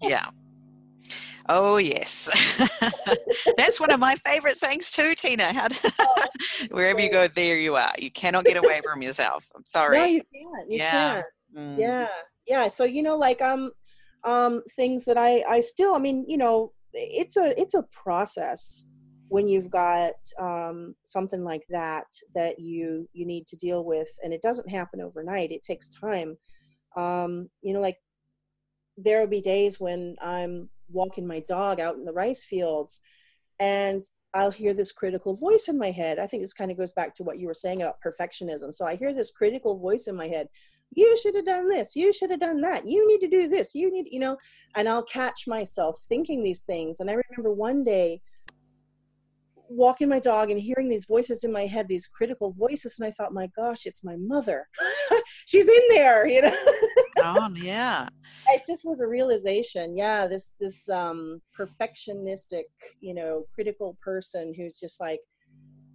[0.03, 0.29] Yeah
[1.49, 2.31] Oh yes,
[3.57, 5.53] that's one of my favorite sayings too, Tina.
[6.71, 7.93] Wherever you go, there you are.
[7.99, 9.47] You cannot get away from yourself.
[9.55, 9.99] I'm sorry.
[9.99, 10.71] No, you can't.
[10.71, 10.91] You yeah.
[11.13, 11.27] can't.
[11.55, 11.79] Mm.
[11.79, 12.09] Yeah,
[12.47, 12.69] yeah.
[12.69, 13.73] So you know, like um,
[14.25, 15.95] um, things that I I still.
[15.95, 18.89] I mean, you know, it's a it's a process
[19.29, 24.33] when you've got um, something like that that you you need to deal with, and
[24.33, 25.53] it doesn't happen overnight.
[25.53, 26.39] It takes time.
[26.97, 27.99] Um, you know, like
[28.97, 33.01] there will be days when I'm walking my dog out in the rice fields
[33.61, 36.19] and I'll hear this critical voice in my head.
[36.19, 38.75] I think this kind of goes back to what you were saying about perfectionism.
[38.75, 40.49] So I hear this critical voice in my head.
[40.93, 41.95] You should have done this.
[41.95, 42.87] You should have done that.
[42.87, 43.77] You need to do this.
[43.77, 44.37] You need, you know,
[44.75, 46.99] and I'll catch myself thinking these things.
[46.99, 48.23] And I remember one day
[49.69, 53.11] walking my dog and hearing these voices in my head, these critical voices, and I
[53.11, 54.69] thought, my gosh, it's my mother.
[55.47, 56.57] She's in there, you know.
[57.19, 58.09] oh yeah.
[58.49, 59.97] It just was a realization.
[59.97, 62.65] Yeah, this this um perfectionistic,
[63.01, 65.21] you know, critical person who's just like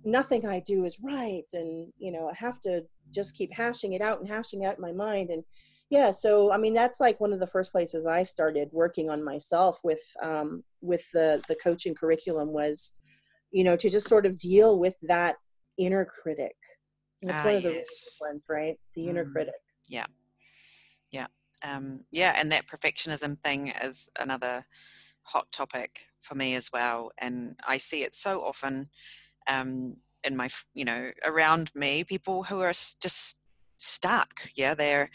[0.03, 4.01] nothing I do is right and you know, I have to just keep hashing it
[4.01, 5.43] out and hashing out in my mind and
[5.89, 9.23] yeah so i mean that's like one of the first places i started working on
[9.23, 12.98] myself with um, with the the coaching curriculum was
[13.51, 15.35] you know to just sort of deal with that
[15.77, 16.55] inner critic
[17.21, 18.17] that's ah, one of the yes.
[18.21, 19.31] ones right the inner mm.
[19.31, 19.55] critic
[19.87, 20.05] yeah
[21.11, 21.27] yeah
[21.63, 24.63] um, yeah and that perfectionism thing is another
[25.23, 28.87] hot topic for me as well and i see it so often
[29.47, 33.41] um, in my you know around me people who are just
[33.77, 35.09] stuck yeah they're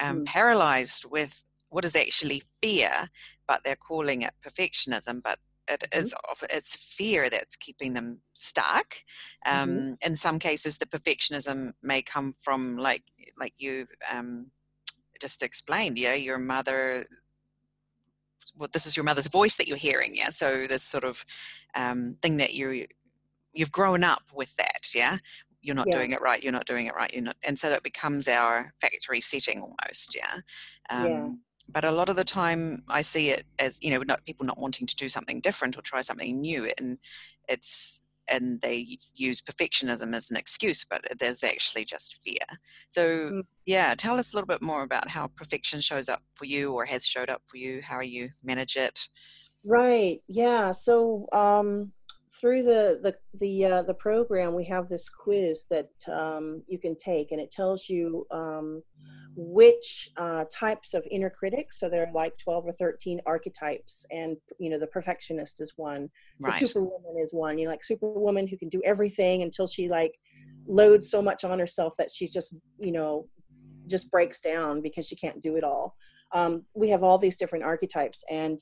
[0.00, 0.26] um, mm.
[0.26, 3.08] paralyzed with what is actually fear
[3.46, 5.38] but they're calling it perfectionism but
[5.68, 6.46] it mm-hmm.
[6.50, 8.96] it's fear that's keeping them stuck.
[9.46, 9.62] Mm-hmm.
[9.62, 9.92] Um, mm-hmm.
[10.02, 13.02] In some cases, the perfectionism may come from like
[13.38, 14.50] like you um,
[15.20, 15.98] just explained.
[15.98, 17.06] Yeah, your mother.
[18.56, 20.12] Well, this is your mother's voice that you're hearing.
[20.14, 21.24] Yeah, so this sort of
[21.74, 22.86] um, thing that you
[23.52, 24.94] you've grown up with that.
[24.94, 25.18] Yeah,
[25.60, 25.96] you're not yeah.
[25.96, 26.42] doing it right.
[26.42, 27.12] You're not doing it right.
[27.12, 30.16] You're not, and so that becomes our factory setting almost.
[30.16, 30.38] Yeah.
[30.90, 31.28] Um, yeah
[31.72, 34.58] but a lot of the time i see it as you know not people not
[34.58, 36.98] wanting to do something different or try something new and
[37.48, 42.36] it's and they use perfectionism as an excuse but it is actually just fear
[42.88, 43.42] so mm.
[43.66, 46.84] yeah tell us a little bit more about how perfection shows up for you or
[46.84, 49.08] has showed up for you how you manage it
[49.66, 51.92] right yeah so um
[52.40, 56.96] through the the the uh, the program we have this quiz that um, you can
[56.96, 58.82] take and it tells you um,
[59.34, 64.36] which uh, types of inner critics so there are like 12 or 13 archetypes and
[64.58, 66.10] you know the perfectionist is one
[66.40, 66.52] right.
[66.52, 70.14] the superwoman is one you know like superwoman who can do everything until she like
[70.66, 73.26] loads so much on herself that she's just you know
[73.86, 75.96] just breaks down because she can't do it all.
[76.32, 78.60] Um, we have all these different archetypes and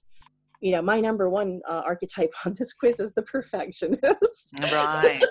[0.61, 4.55] you know my number one uh, archetype on this quiz is the perfectionist.
[4.61, 5.23] Right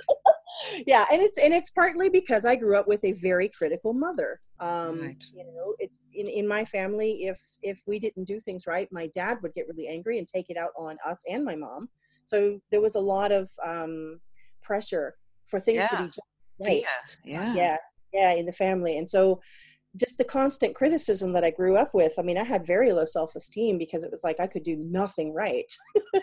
[0.85, 4.39] yeah and it's and it's partly because i grew up with a very critical mother
[4.59, 5.23] um right.
[5.33, 9.07] you know it, in, in my family if if we didn't do things right my
[9.07, 11.89] dad would get really angry and take it out on us and my mom
[12.25, 14.19] so there was a lot of um
[14.61, 15.15] pressure
[15.47, 15.97] for things yeah.
[15.97, 16.83] to be right
[17.23, 17.77] yeah yeah
[18.13, 19.39] yeah in the family and so
[19.95, 22.13] just the constant criticism that I grew up with.
[22.19, 24.75] I mean, I had very low self esteem because it was like I could do
[24.77, 25.71] nothing right.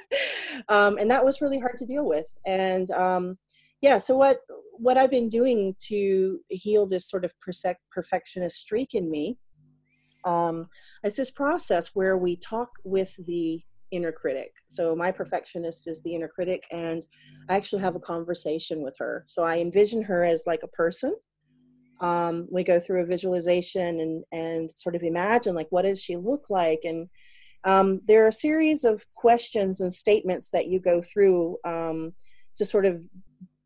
[0.68, 2.26] um, and that was really hard to deal with.
[2.46, 3.38] And um,
[3.80, 4.40] yeah, so what,
[4.78, 7.32] what I've been doing to heal this sort of
[7.90, 9.38] perfectionist streak in me
[10.24, 10.68] um,
[11.04, 13.62] is this process where we talk with the
[13.92, 14.52] inner critic.
[14.66, 17.06] So my perfectionist is the inner critic, and
[17.48, 19.24] I actually have a conversation with her.
[19.28, 21.14] So I envision her as like a person
[22.00, 26.16] um, we go through a visualization and and sort of imagine like what does she
[26.16, 27.08] look like and
[27.64, 32.12] um, there are a series of questions and statements that you go through um,
[32.54, 33.00] to sort of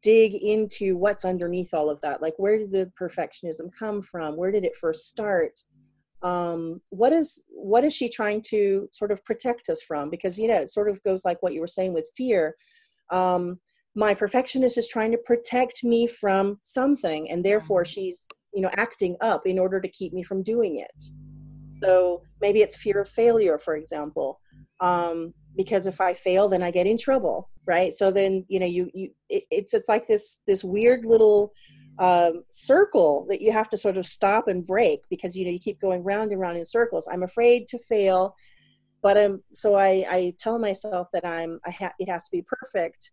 [0.02, 2.22] dig into what's underneath all of that?
[2.22, 4.36] Like where did the perfectionism come from?
[4.36, 5.60] Where did it first start?
[6.22, 10.10] Um, what is what is she trying to sort of protect us from?
[10.10, 12.56] Because you know it sort of goes like what you were saying with fear.
[13.10, 13.58] Um,
[13.94, 17.90] my perfectionist is trying to protect me from something and therefore mm-hmm.
[17.90, 21.04] she's you know acting up in order to keep me from doing it.
[21.82, 24.40] So maybe it's fear of failure for example.
[24.80, 28.66] Um, because if i fail then i get in trouble right so then you know
[28.66, 31.52] you you it, it's it's like this this weird little
[31.98, 35.58] um, circle that you have to sort of stop and break because you know you
[35.58, 38.34] keep going round and round in circles i'm afraid to fail
[39.02, 42.42] but i'm so i i tell myself that i'm i ha- it has to be
[42.42, 43.10] perfect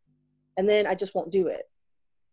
[0.57, 1.63] and then I just won't do it.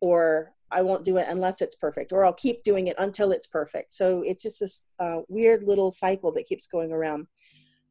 [0.00, 3.46] Or I won't do it unless it's perfect, or I'll keep doing it until it's
[3.46, 3.92] perfect.
[3.92, 7.26] So it's just this uh, weird little cycle that keeps going around.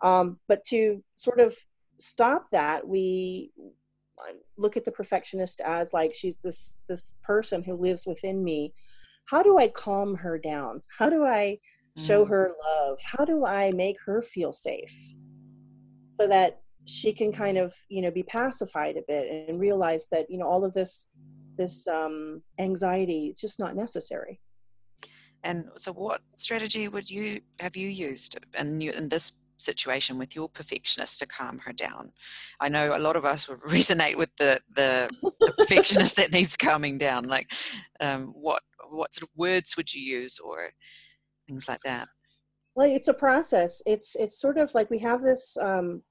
[0.01, 1.55] Um, but to sort of
[1.99, 3.51] stop that, we
[4.57, 8.73] look at the perfectionist as like she's this this person who lives within me.
[9.25, 10.81] How do I calm her down?
[10.97, 11.59] How do I
[11.97, 12.29] show mm.
[12.29, 12.99] her love?
[13.03, 15.15] How do I make her feel safe?
[16.15, 20.29] So that she can kind of you know be pacified a bit and realize that
[20.29, 21.09] you know all of this
[21.55, 24.39] this um, anxiety it's just not necessary
[25.43, 29.33] and so what strategy would you have you used in, in this
[29.63, 32.11] situation with your perfectionist to calm her down?
[32.59, 36.55] I know a lot of us would resonate with the the, the perfectionist that needs
[36.55, 37.25] calming down.
[37.25, 37.51] Like,
[37.99, 40.71] um, what what sort of words would you use or
[41.47, 42.07] things like that?
[42.75, 43.81] Well, it's a process.
[43.85, 46.01] It's it's sort of like we have this um,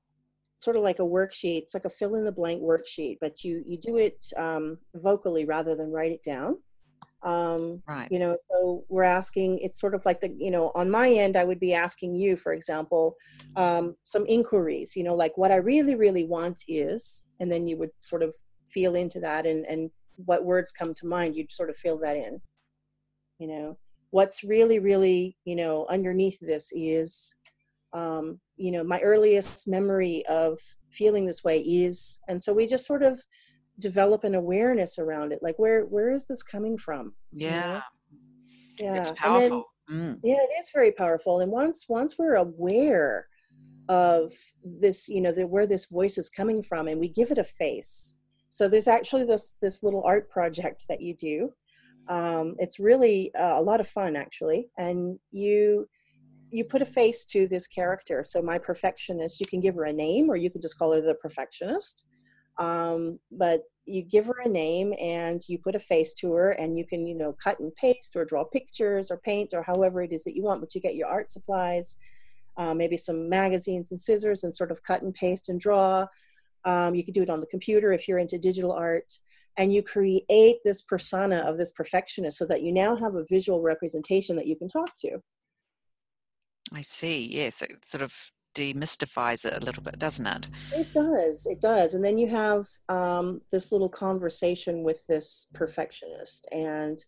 [0.59, 1.63] sort of like a worksheet.
[1.63, 5.45] It's like a fill in the blank worksheet, but you you do it um, vocally
[5.45, 6.59] rather than write it down.
[7.23, 8.09] Um, right.
[8.11, 9.59] You know, so we're asking.
[9.59, 12.37] It's sort of like the you know on my end, I would be asking you,
[12.37, 13.17] for example,
[13.57, 14.97] um, some inquiries.
[14.97, 18.35] You know, like what I really really want is, and then you would sort of
[18.67, 22.17] feel into that, and and what words come to mind, you'd sort of fill that
[22.17, 22.41] in.
[23.39, 23.79] You know,
[24.11, 27.35] what's really really you know underneath this is
[27.93, 30.59] um, you know my earliest memory of
[30.91, 33.21] feeling this way is and so we just sort of
[33.83, 37.81] develop an awareness around it like where where is this coming from yeah.
[38.79, 38.95] you know?
[38.95, 39.65] yeah it's powerful.
[39.89, 40.21] Then, mm.
[40.23, 43.27] yeah it is very powerful and once once we're aware
[43.89, 44.33] of
[44.65, 47.45] this you know the, where this voice is coming from and we give it a
[47.45, 48.19] face.
[48.51, 51.53] So there's actually this this little art project that you do.
[52.09, 55.89] Um, it's really uh, a lot of fun actually and you
[56.51, 58.23] you put a face to this character.
[58.23, 61.01] So my perfectionist you can give her a name or you can just call her
[61.01, 62.07] the perfectionist.
[62.59, 66.79] Um, but you give her a name and you put a face to her and
[66.79, 70.13] you can you know cut and paste or draw pictures or paint or however it
[70.13, 71.97] is that you want but you get your art supplies
[72.59, 76.07] uh, maybe some magazines and scissors and sort of cut and paste and draw
[76.65, 79.19] um, you can do it on the computer if you're into digital art
[79.57, 83.61] and you create this persona of this perfectionist so that you now have a visual
[83.61, 85.19] representation that you can talk to.
[86.75, 87.29] I see.
[87.31, 88.15] Yes, it sort of
[88.55, 90.49] demystifies it a little bit, doesn't it?
[90.73, 91.47] It does.
[91.47, 91.95] It does.
[91.95, 97.03] And then you have um, this little conversation with this perfectionist, and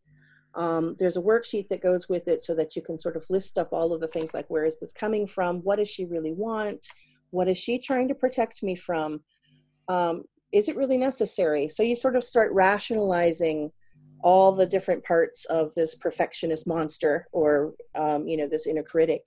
[0.54, 3.58] um, there's a worksheet that goes with it so that you can sort of list
[3.58, 5.58] up all of the things like where is this coming from?
[5.58, 6.86] What does she really want?
[7.30, 9.20] What is she trying to protect me from?
[9.88, 11.66] Um, is it really necessary?
[11.66, 13.72] So you sort of start rationalizing
[14.22, 19.22] all the different parts of this perfectionist monster or, um, you know, this inner critic.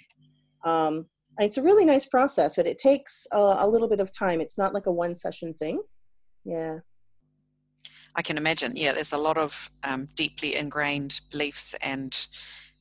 [0.63, 1.05] Um,
[1.39, 4.41] it's a really nice process, but it takes a, a little bit of time.
[4.41, 5.81] It's not like a one session thing.
[6.45, 6.79] Yeah.
[8.15, 8.75] I can imagine.
[8.75, 12.27] Yeah, there's a lot of um, deeply ingrained beliefs and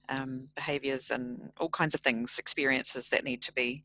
[0.08, 3.82] um, behaviors and all kinds of things, experiences that need to be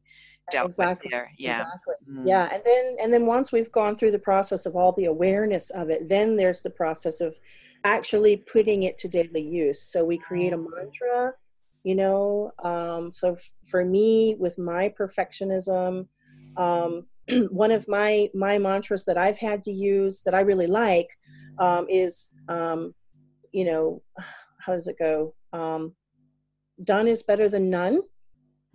[0.50, 1.08] dealt exactly.
[1.08, 1.32] with there.
[1.38, 1.62] Yeah.
[1.62, 1.94] Exactly.
[2.10, 2.28] Mm.
[2.28, 2.50] Yeah.
[2.54, 5.90] And then and then once we've gone through the process of all the awareness of
[5.90, 7.38] it, then there's the process of
[7.84, 9.82] actually putting it to daily use.
[9.82, 10.68] So we create a mm.
[10.76, 11.34] mantra,
[11.84, 12.52] you know.
[12.64, 16.08] Um, so f- for me, with my perfectionism,
[16.58, 17.08] um,
[17.50, 21.10] one of my my mantras that I've had to use that I really like
[21.60, 22.94] um, is, um,
[23.52, 24.02] you know,
[24.66, 25.34] how does it go?
[25.54, 25.96] Um,
[26.84, 28.02] done is better than none.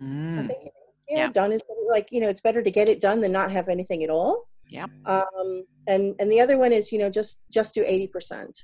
[0.01, 0.39] Mm.
[0.39, 0.71] I think
[1.09, 3.51] yeah, yeah, done is like you know it's better to get it done than not
[3.51, 7.43] have anything at all yeah um and and the other one is you know just
[7.49, 8.59] just do 80 percent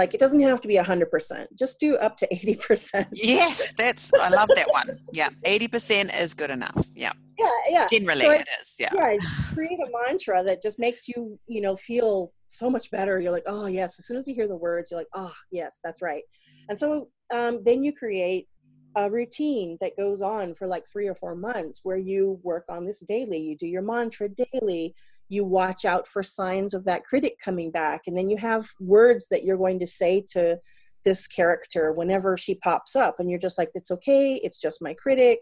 [0.00, 4.28] like it doesn't have to be 100% just do up to 80% yes that's i
[4.28, 4.98] love that one.
[5.12, 6.86] Yeah 80% is good enough.
[6.94, 7.12] Yeah.
[7.38, 7.86] Yeah yeah.
[7.90, 8.90] Generally so it is yeah.
[8.94, 9.16] Yeah
[9.54, 13.20] create a mantra that just makes you you know feel so much better.
[13.20, 13.98] You're like oh yes.
[13.98, 16.22] As soon as you hear the words you're like oh yes that's right.
[16.68, 18.48] And so um, then you create
[18.96, 22.84] a routine that goes on for like three or four months where you work on
[22.84, 24.94] this daily you do your mantra daily
[25.28, 29.28] you watch out for signs of that critic coming back and then you have words
[29.28, 30.58] that you're going to say to
[31.04, 34.92] this character whenever she pops up and you're just like it's okay it's just my
[34.94, 35.38] critic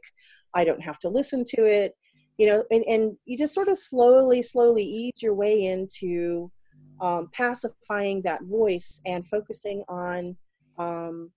[0.54, 1.94] i don't have to listen to it
[2.36, 6.50] you know and, and you just sort of slowly slowly ease your way into
[7.00, 10.36] um, pacifying that voice and focusing on
[10.78, 11.30] um,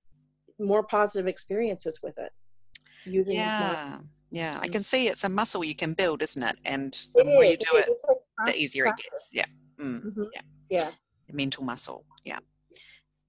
[0.61, 2.31] more positive experiences with it
[3.05, 3.97] using yeah
[4.31, 7.25] yeah i can see it's a muscle you can build isn't it and the it
[7.25, 7.97] more is, you do it, it
[8.37, 9.05] like the easier practice.
[9.05, 10.23] it gets yeah mm, mm-hmm.
[10.33, 10.89] yeah yeah
[11.31, 12.39] mental muscle yeah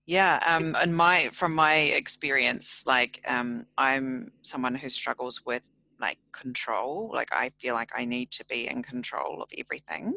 [0.06, 5.68] yeah um and my from my experience like um i'm someone who struggles with
[6.00, 10.12] like control like i feel like i need to be in control of everything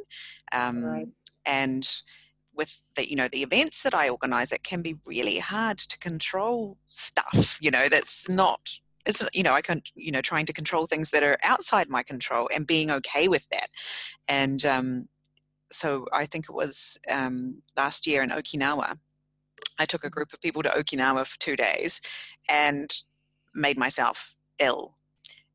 [0.51, 1.07] um right.
[1.45, 2.01] and
[2.56, 5.97] with the you know the events that I organize, it can be really hard to
[5.99, 7.58] control stuff.
[7.62, 8.62] You know, that's not
[9.06, 12.03] it's you know I can you know trying to control things that are outside my
[12.03, 13.68] control and being okay with that.
[14.28, 15.08] And um,
[15.72, 18.97] so I think it was um, last year in Okinawa.
[19.78, 21.99] I took a group of people to Okinawa for two days
[22.47, 22.89] and
[23.53, 24.95] made myself ill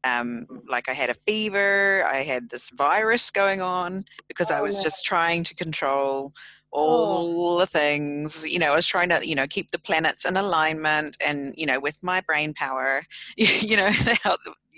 [0.04, 4.60] um, like I had a fever, I had this virus going on because oh, I
[4.60, 4.82] was no.
[4.82, 6.32] just trying to control
[6.72, 7.58] all oh.
[7.58, 11.16] the things you know i was trying to you know keep the planets in alignment
[11.24, 13.02] and you know with my brain power
[13.36, 13.90] you know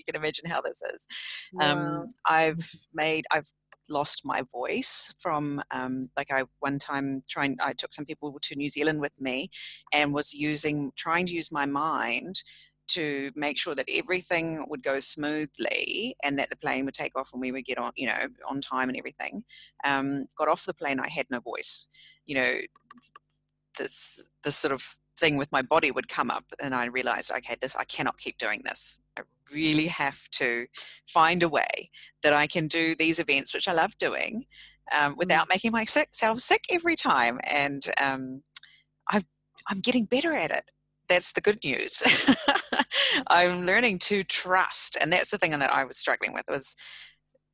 [0.02, 1.06] you can imagine how this is.
[1.52, 1.72] Wow.
[1.72, 3.46] Um, I've made, I've
[3.88, 8.54] lost my voice from um, like I one time trying I took some people to
[8.56, 9.50] New Zealand with me
[9.92, 12.42] and was using trying to use my mind
[12.88, 17.30] to make sure that everything would go smoothly and that the plane would take off
[17.32, 19.42] and we would get on you know on time and everything
[19.84, 21.88] um, got off the plane I had no voice
[22.26, 22.52] you know
[23.78, 27.56] this this sort of thing with my body would come up and I realized okay
[27.60, 29.22] this I cannot keep doing this I
[29.52, 30.66] really have to
[31.08, 31.90] find a way
[32.22, 34.44] that I can do these events, which I love doing,
[34.96, 35.50] um, without mm.
[35.50, 37.38] making myself sick every time.
[37.50, 38.42] And um,
[39.08, 39.22] i
[39.68, 40.64] I'm getting better at it.
[41.08, 42.02] That's the good news.
[43.28, 46.76] I'm learning to trust, and that's the thing that I was struggling with was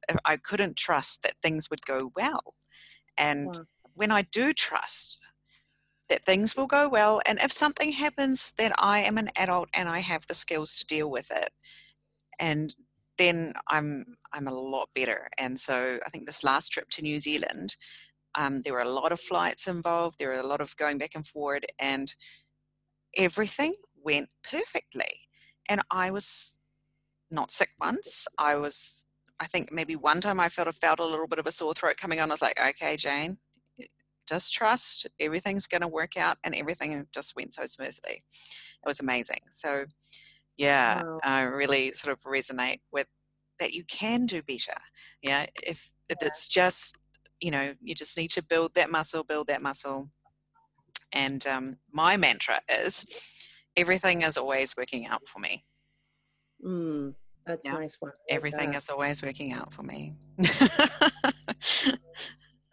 [0.08, 2.54] uh, I couldn't trust that things would go well.
[3.16, 3.64] And wow.
[3.94, 5.18] when I do trust,
[6.08, 9.90] that things will go well and if something happens that i am an adult and
[9.90, 11.50] i have the skills to deal with it
[12.38, 12.74] and
[13.18, 15.28] then I'm I'm a lot better.
[15.36, 17.76] And so I think this last trip to New Zealand,
[18.34, 20.18] um, there were a lot of flights involved.
[20.18, 22.14] There were a lot of going back and forward, and
[23.16, 25.27] everything went perfectly.
[25.68, 26.58] And I was
[27.30, 28.26] not sick once.
[28.38, 29.04] I was,
[29.40, 31.96] I think maybe one time I felt felt a little bit of a sore throat
[31.96, 32.30] coming on.
[32.30, 33.38] I was like, okay, Jane,
[34.28, 38.22] just trust everything's going to work out, and everything just went so smoothly.
[38.22, 39.40] It was amazing.
[39.50, 39.84] So
[40.58, 41.18] yeah wow.
[41.22, 43.06] i really sort of resonate with
[43.58, 44.76] that you can do better
[45.22, 46.16] yeah if yeah.
[46.20, 46.98] it's just
[47.40, 50.08] you know you just need to build that muscle build that muscle
[51.14, 53.06] and um, my mantra is
[53.80, 55.64] everything is always working out for me
[56.64, 57.14] mm,
[57.46, 57.72] that's yeah.
[57.72, 58.78] nice one everything that.
[58.78, 60.14] is always working out for me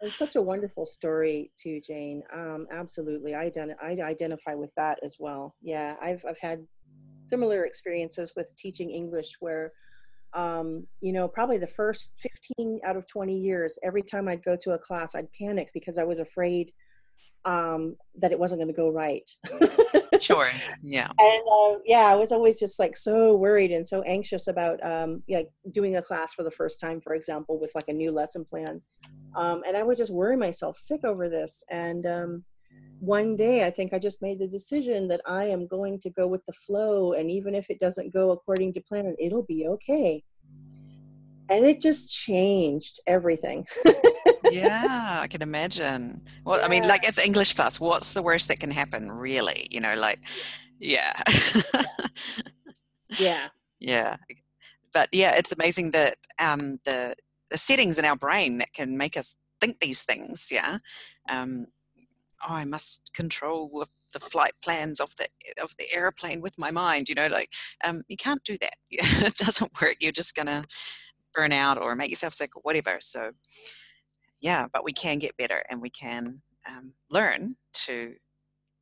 [0.00, 4.98] it's such a wonderful story too jane um, absolutely I, ident- I identify with that
[5.02, 6.66] as well yeah i've, I've had
[7.28, 9.72] similar experiences with teaching English where
[10.34, 14.54] um, you know, probably the first 15 out of 20 years, every time I'd go
[14.56, 16.72] to a class, I'd panic because I was afraid
[17.46, 19.28] um, that it wasn't going to go right.
[20.20, 20.48] sure.
[20.82, 21.08] Yeah.
[21.18, 25.22] And uh, yeah, I was always just like so worried and so anxious about um,
[25.26, 28.44] yeah, doing a class for the first time, for example, with like a new lesson
[28.44, 28.82] plan.
[29.36, 31.62] Um, and I would just worry myself sick over this.
[31.70, 32.44] And um,
[33.00, 36.26] one day i think i just made the decision that i am going to go
[36.26, 40.22] with the flow and even if it doesn't go according to plan it'll be okay
[41.48, 43.66] and it just changed everything
[44.50, 46.64] yeah i can imagine well yeah.
[46.64, 49.94] i mean like it's english class what's the worst that can happen really you know
[49.94, 50.20] like
[50.80, 51.12] yeah
[53.18, 53.48] yeah
[53.80, 54.16] yeah
[54.92, 57.14] but yeah it's amazing that um the
[57.50, 60.78] the settings in our brain that can make us think these things yeah
[61.30, 61.66] um
[62.48, 65.26] oh, I must control the flight plans of the
[65.62, 67.08] of the airplane with my mind.
[67.08, 67.50] You know, like
[67.84, 68.74] um, you can't do that.
[68.90, 69.96] it doesn't work.
[70.00, 70.64] You're just gonna
[71.36, 72.98] burn out or make yourself sick or whatever.
[73.00, 73.30] So
[74.40, 78.14] yeah, but we can get better and we can um, learn to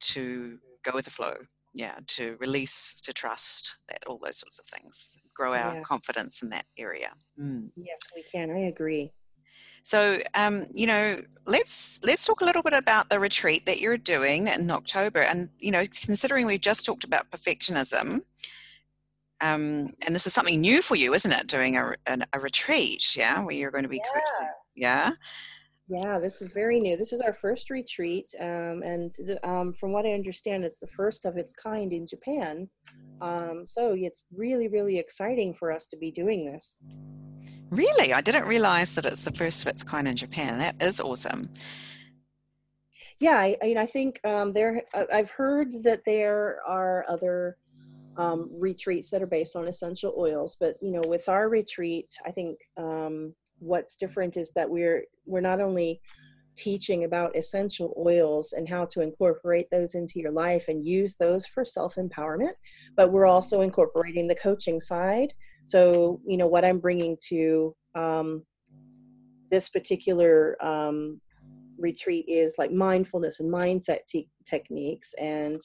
[0.01, 1.35] to go with the flow.
[1.77, 5.17] Yeah, to release, to trust, that all those sorts of things.
[5.35, 5.83] Grow our yeah.
[5.83, 7.11] confidence in that area.
[7.41, 7.71] Mm.
[7.77, 8.51] Yes, we can.
[8.53, 9.13] I agree.
[9.83, 13.99] So, um, you know, let's let's talk a little bit about the retreat that you're
[13.99, 18.21] doing in October, and you know, considering we just talked about perfectionism,
[19.45, 21.47] um, and this is something new for you, isn't it?
[21.47, 24.51] Doing a, a, a retreat, yeah, where you're going to be, yeah.
[24.75, 25.11] yeah.
[25.87, 26.97] Yeah, this is very new.
[26.97, 30.87] This is our first retreat, um, and the, um, from what I understand, it's the
[30.87, 32.71] first of its kind in Japan.
[33.21, 36.79] Um, so it's really, really exciting for us to be doing this.
[37.69, 38.15] Really?
[38.15, 40.59] I didn't realize that it's the first of its kind in Japan.
[40.59, 41.51] That is awesome.
[43.21, 44.83] Yeah, I, I, I think um, there.
[45.13, 47.59] I've heard that there are other
[48.17, 52.31] um, retreats that are based on essential oils, but you know, with our retreat, I
[52.31, 56.01] think um, what's different is that we're we're not only
[56.57, 61.47] teaching about essential oils and how to incorporate those into your life and use those
[61.47, 62.53] for self empowerment,
[62.97, 65.33] but we're also incorporating the coaching side.
[65.65, 68.45] So, you know, what I'm bringing to um,
[69.51, 71.21] this particular um,
[71.79, 75.61] retreat is like mindfulness and mindset te- techniques and,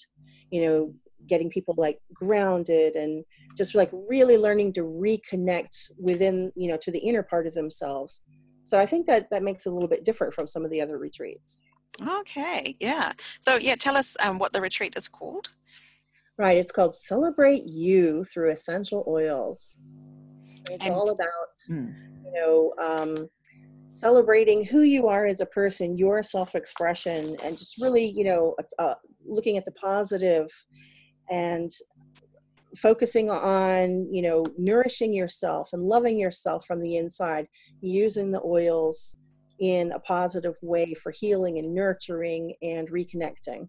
[0.51, 0.93] you know,
[1.27, 3.23] getting people like grounded and
[3.57, 8.23] just like really learning to reconnect within, you know, to the inner part of themselves.
[8.63, 10.81] So I think that that makes it a little bit different from some of the
[10.81, 11.61] other retreats.
[12.19, 13.13] Okay, yeah.
[13.39, 15.53] So yeah, tell us um, what the retreat is called.
[16.37, 16.57] Right.
[16.57, 19.81] It's called Celebrate You Through Essential Oils.
[20.69, 21.27] It's and, all about,
[21.67, 21.89] hmm.
[22.23, 23.29] you know, um,
[23.91, 28.55] celebrating who you are as a person, your self expression, and just really, you know,
[28.77, 28.93] uh,
[29.25, 30.47] looking at the positive
[31.29, 31.69] and
[32.75, 37.47] focusing on you know nourishing yourself and loving yourself from the inside
[37.81, 39.17] using the oils
[39.59, 43.67] in a positive way for healing and nurturing and reconnecting.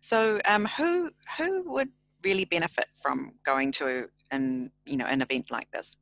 [0.00, 1.88] So um, who who would
[2.24, 5.96] really benefit from going to an you know an event like this?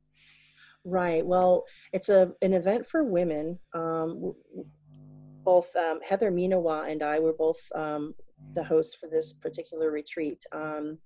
[0.83, 1.25] Right.
[1.25, 3.59] Well it's a an event for women.
[3.73, 4.33] Um,
[5.43, 8.13] both um, heather minawa and i were both um,
[8.53, 10.43] the host for this particular retreat.
[10.51, 10.97] Um,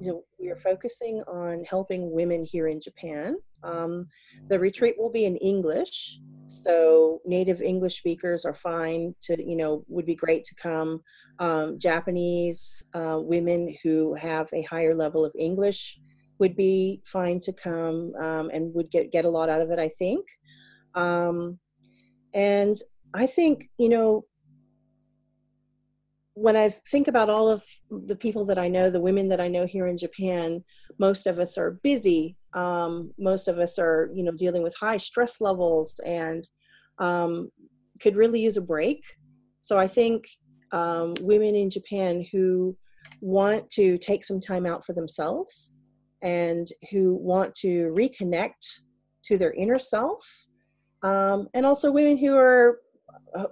[0.00, 3.36] you know, we are focusing on helping women here in Japan.
[3.62, 4.08] Um,
[4.48, 9.84] the retreat will be in English, so native English speakers are fine to, you know,
[9.88, 11.02] would be great to come.
[11.38, 15.98] Um, Japanese uh, women who have a higher level of English
[16.38, 19.78] would be fine to come um, and would get, get a lot out of it,
[19.78, 20.26] I think.
[20.94, 21.58] Um,
[22.34, 22.76] and
[23.14, 24.24] I think, you know,
[26.34, 29.48] when I think about all of the people that I know, the women that I
[29.48, 30.64] know here in Japan,
[30.98, 32.36] most of us are busy.
[32.54, 36.42] Um, most of us are, you know, dealing with high stress levels and
[36.98, 37.50] um,
[38.00, 39.04] could really use a break.
[39.60, 40.26] So I think
[40.72, 42.76] um, women in Japan who
[43.20, 45.72] want to take some time out for themselves
[46.22, 48.80] and who want to reconnect
[49.24, 50.26] to their inner self,
[51.02, 52.78] um, and also women who are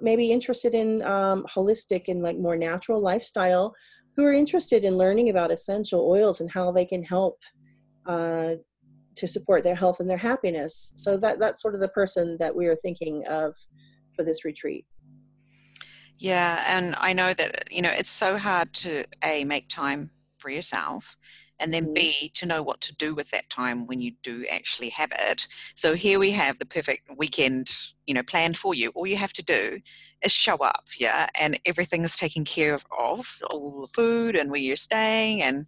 [0.01, 3.75] maybe interested in um, holistic and like more natural lifestyle
[4.17, 7.39] who are interested in learning about essential oils and how they can help
[8.07, 8.53] uh,
[9.15, 10.93] to support their health and their happiness.
[10.97, 13.55] So that that's sort of the person that we are thinking of
[14.15, 14.87] for this retreat.
[16.23, 20.51] Yeah and i know that you know it's so hard to a make time for
[20.51, 21.17] yourself
[21.63, 22.27] and then B, mm-hmm.
[22.35, 25.47] to know what to do with that time when you do actually have it.
[25.77, 27.71] So here we have the perfect weekend,
[28.07, 28.91] you know, planned for you.
[28.91, 29.79] All you have to do
[30.23, 34.61] is show up, yeah, and everything is taken care of, all the food and where
[34.61, 35.67] you're staying and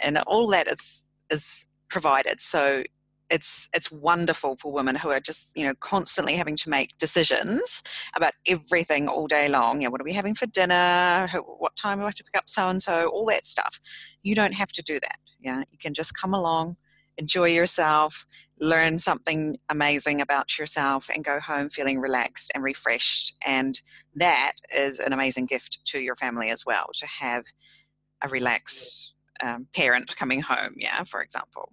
[0.00, 2.40] and all that is is provided.
[2.40, 2.82] So
[3.30, 7.82] it's it's wonderful for women who are just you know constantly having to make decisions
[8.16, 9.80] about everything all day long.
[9.80, 11.28] You know, what are we having for dinner?
[11.58, 13.08] what time do I have to pick up so and so?
[13.08, 13.80] All that stuff.
[14.22, 15.18] You don't have to do that.
[15.40, 16.76] Yeah, you can just come along,
[17.16, 18.26] enjoy yourself,
[18.60, 23.36] learn something amazing about yourself, and go home feeling relaxed and refreshed.
[23.44, 23.80] And
[24.16, 27.44] that is an amazing gift to your family as well to have
[28.22, 30.74] a relaxed um, parent coming home.
[30.76, 31.72] Yeah, for example.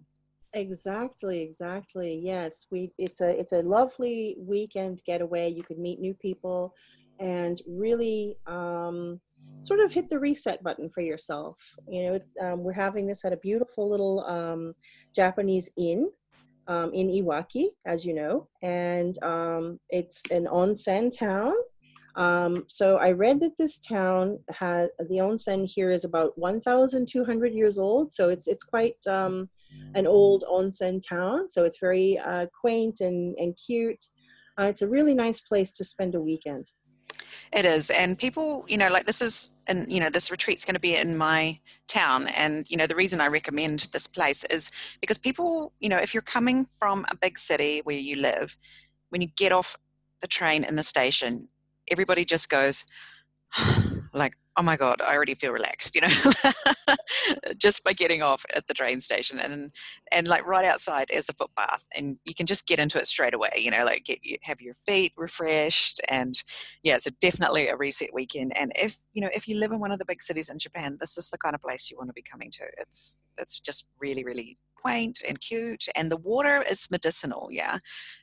[0.53, 2.18] Exactly, exactly.
[2.24, 5.49] Yes, we it's a it's a lovely weekend getaway.
[5.49, 6.74] You could meet new people
[7.20, 9.20] and really um,
[9.61, 11.57] sort of hit the reset button for yourself.
[11.88, 14.74] You know, um, we're having this at a beautiful little um,
[15.16, 16.09] Japanese inn
[16.68, 21.53] um, in Iwaki, as you know, and um, it's an onsen town.
[22.16, 27.78] Um, so I read that this town had the onsen here is about 1,200 years
[27.78, 28.11] old.
[28.11, 31.49] So it's it's quite an old onsen town.
[31.49, 34.05] So it's very uh, quaint and and cute.
[34.57, 36.72] Uh, it's a really nice place to spend a weekend.
[37.53, 40.74] It is, and people, you know, like this is, and you know, this retreat's going
[40.76, 44.72] to be in my town, and you know, the reason I recommend this place is
[44.99, 48.58] because people, you know, if you're coming from a big city where you live,
[49.10, 49.78] when you get off
[50.22, 51.47] the train in the station,
[51.89, 52.86] everybody just goes,
[54.16, 56.07] like, oh my god i already feel relaxed you know?
[57.57, 59.72] Just by getting off at the train station and
[60.11, 63.34] and like right outside is a footbath and you can just get into it straight
[63.34, 63.84] away you know?
[63.84, 66.41] Like get have your feet refreshed and
[66.84, 68.55] yeah so definitely a reset weekend.
[68.57, 70.97] And if you know if you live in one of the big cities in japan
[70.99, 72.63] this is the kind of place you want to be coming to.
[72.78, 77.80] It's it's just really really quaint and cute and the water is medicinal yeah?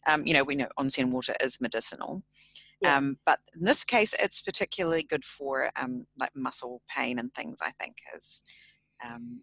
[0.08, 2.22] Um, you know we know onsen water is medicinal
[2.82, 2.96] yeah.
[2.96, 7.60] Um, but in this case, it's particularly good for um, like muscle pain and things.
[7.62, 8.42] I think is
[9.04, 9.42] um,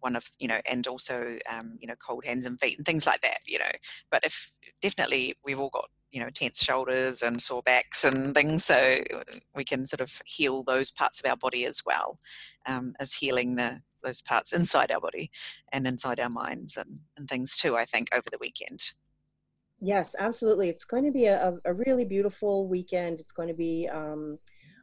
[0.00, 3.06] one of you know, and also um, you know, cold hands and feet and things
[3.06, 3.38] like that.
[3.46, 3.72] You know,
[4.10, 4.50] but if
[4.80, 8.98] definitely we've all got you know tense shoulders and sore backs and things, so
[9.54, 12.18] we can sort of heal those parts of our body as well
[12.66, 15.30] um, as healing the those parts inside our body
[15.72, 17.76] and inside our minds and, and things too.
[17.76, 18.92] I think over the weekend.
[19.80, 20.68] Yes, absolutely.
[20.68, 23.20] It's going to be a, a really beautiful weekend.
[23.20, 24.38] It's going to be um,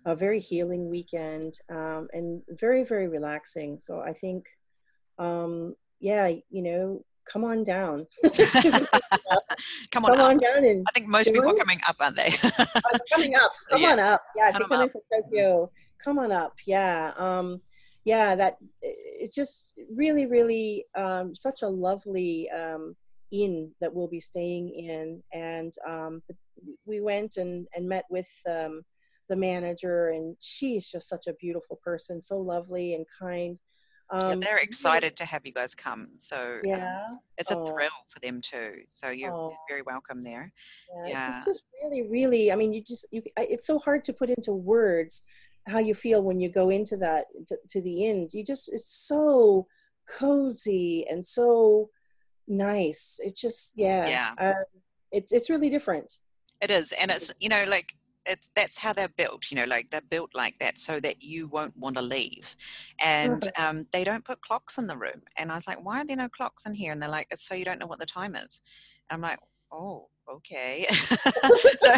[0.06, 3.80] a very healing weekend um, and very, very relaxing.
[3.80, 4.48] So I think,
[5.18, 8.06] um, yeah, you know, come on down.
[9.92, 12.28] come on, come on down and I think most people are coming up, aren't they?
[12.44, 13.52] it's coming up.
[13.70, 13.92] Come yeah.
[13.92, 14.22] on up.
[14.36, 15.72] Yeah, if you're coming from Tokyo,
[16.04, 16.54] come on up.
[16.66, 17.14] Yeah.
[17.18, 17.62] Um,
[18.06, 22.96] yeah, that it's just really, really um, such a lovely um,
[23.34, 25.22] inn that we'll be staying in.
[25.34, 26.36] And um, the,
[26.86, 28.84] we went and, and met with um,
[29.28, 33.60] the manager, and she's just such a beautiful person, so lovely and kind.
[34.14, 36.10] yeah, Um, they're excited to have you guys come.
[36.16, 37.10] So um, Yeah.
[37.40, 37.66] it's a Oh.
[37.66, 38.82] thrill for them too.
[38.88, 39.56] So you're Oh.
[39.68, 40.52] very welcome there.
[40.94, 41.36] Yeah, It's, Yeah.
[41.36, 42.52] it's just really, really.
[42.52, 43.24] I mean, you just you.
[43.38, 45.24] It's so hard to put into words
[45.68, 48.34] how you feel when you go into that to, to the end.
[48.34, 49.66] You just it's so
[50.20, 51.90] cozy and so
[52.48, 53.20] nice.
[53.24, 54.08] It's just yeah.
[54.08, 54.34] Yeah.
[54.38, 54.64] Uh,
[55.12, 56.20] it's it's really different.
[56.62, 57.94] It is, and it's you know like
[58.26, 59.52] it's that's how they're built.
[59.52, 62.56] You know, like they're built like that so that you won't want to leave.
[63.04, 65.22] And um, they don't put clocks in the room.
[65.38, 66.92] And I was like, why are there no clocks in here?
[66.92, 68.62] And they're like, it's so you don't know what the time is.
[69.10, 69.40] And I'm like,
[69.72, 70.86] oh, okay.
[70.92, 71.94] so,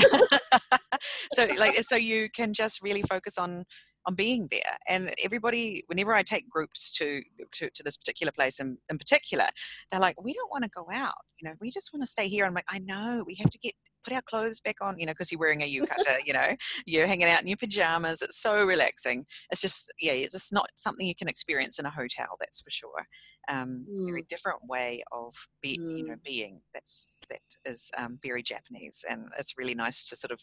[1.33, 3.65] so like so you can just really focus on
[4.05, 4.77] on being there.
[4.87, 7.21] And everybody whenever i take groups to
[7.53, 9.47] to, to this particular place in, in particular
[9.91, 12.27] they're like we don't want to go out you know we just want to stay
[12.27, 12.45] here.
[12.45, 15.11] I'm like i know we have to get put our clothes back on you know
[15.13, 18.63] because you're wearing a yukata you know you're hanging out in your pajamas it's so
[18.63, 19.25] relaxing.
[19.51, 22.69] It's just yeah it's just not something you can experience in a hotel that's for
[22.69, 23.05] sure.
[23.49, 29.03] Um very different way of be you know being that's that is um, very japanese
[29.09, 30.39] and it's really nice to sort of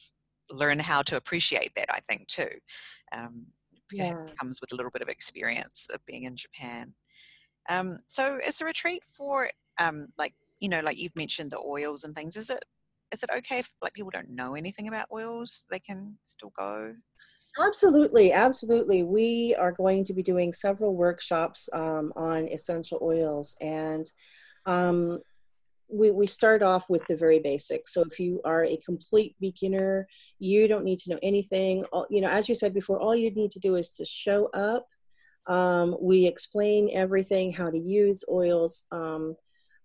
[0.52, 2.48] learn how to appreciate that i think too
[3.16, 3.46] um,
[3.90, 4.14] Yeah.
[4.40, 6.94] comes with a little bit of experience of being in japan
[7.68, 9.48] um, so is the retreat for
[9.78, 12.64] um, like you know like you've mentioned the oils and things is it
[13.12, 16.94] is it okay if like people don't know anything about oils they can still go
[17.62, 19.02] Absolutely, absolutely.
[19.02, 24.06] We are going to be doing several workshops um, on essential oils, and
[24.64, 25.20] um,
[25.92, 27.92] we, we start off with the very basics.
[27.94, 31.84] So if you are a complete beginner, you don't need to know anything.
[32.10, 34.86] You know, as you said before, all you need to do is to show up.
[35.46, 39.36] Um, we explain everything: how to use oils, um,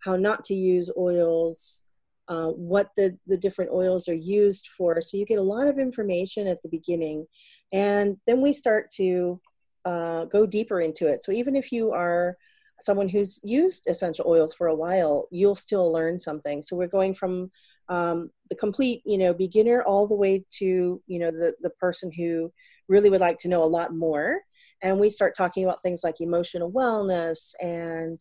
[0.03, 1.86] how not to use oils,
[2.28, 5.01] uh, what the, the different oils are used for.
[5.01, 7.26] So you get a lot of information at the beginning.
[7.72, 9.39] And then we start to
[9.86, 11.24] uh, go deeper into it.
[11.24, 12.38] So even if you are
[12.80, 16.61] someone who's used essential oils for a while, you'll still learn something.
[16.61, 17.51] So we're going from
[17.89, 22.11] um, the complete, you know, beginner all the way to, you know, the, the person
[22.15, 22.51] who
[22.88, 24.41] really would like to know a lot more.
[24.84, 28.19] And we start talking about things like emotional wellness and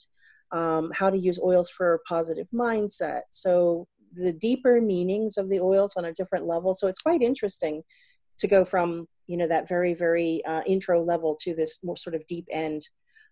[0.52, 3.22] um, how to use oils for a positive mindset.
[3.30, 6.72] So the deeper meanings of the oils on a different level.
[6.72, 7.82] So it's quite interesting
[8.38, 12.14] to go from you know that very very uh, intro level to this more sort
[12.14, 12.82] of deep end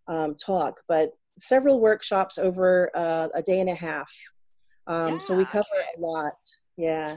[0.09, 0.81] um, talk.
[0.89, 4.13] But several workshops over uh, a day and a half.
[4.87, 5.87] Um, so we cover okay.
[5.99, 6.35] a lot.
[6.77, 7.17] Yeah.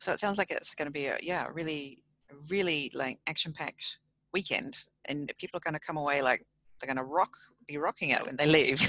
[0.00, 2.02] so it sounds like it's going to be a yeah really
[2.48, 3.98] really like action packed
[4.32, 6.46] weekend and people are going to come away like
[6.80, 7.30] they're going to rock
[7.66, 8.80] be rocking it when they leave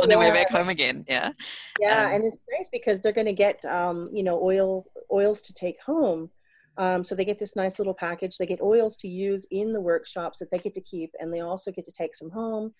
[0.00, 1.32] on their way back home again yeah
[1.80, 5.42] Yeah, Um, and it's nice because they're going to get um, you know oil oils
[5.42, 6.30] to take home.
[6.76, 8.36] Um, so they get this nice little package.
[8.36, 11.40] They get oils to use in the workshops that they get to keep, and they
[11.40, 12.74] also get to take some home.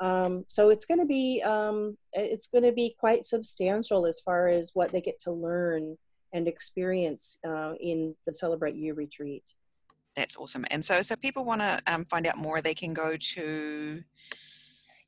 [0.00, 4.48] Um, so it's going to be um, it's going to be quite substantial as far
[4.48, 5.96] as what they get to learn
[6.32, 9.44] and experience uh, in the Celebrate You retreat.
[10.14, 13.16] that's awesome and so so people want to um, find out more they can go
[13.16, 14.02] to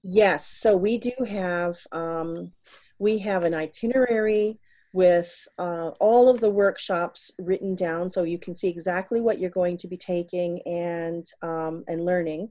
[0.03, 2.53] Yes, so we do have um,
[2.99, 4.59] we have an itinerary
[4.93, 9.51] with uh, all of the workshops written down, so you can see exactly what you're
[9.51, 12.51] going to be taking and um, and learning.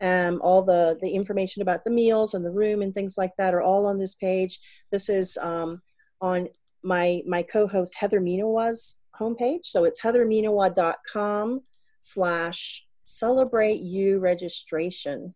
[0.00, 3.54] Um, all the the information about the meals and the room and things like that
[3.54, 4.60] are all on this page.
[4.92, 5.80] This is um,
[6.20, 6.48] on
[6.82, 11.60] my my co-host Heather minowa's homepage, so it's heatherminawa.com
[12.00, 15.34] slash celebrate you registration.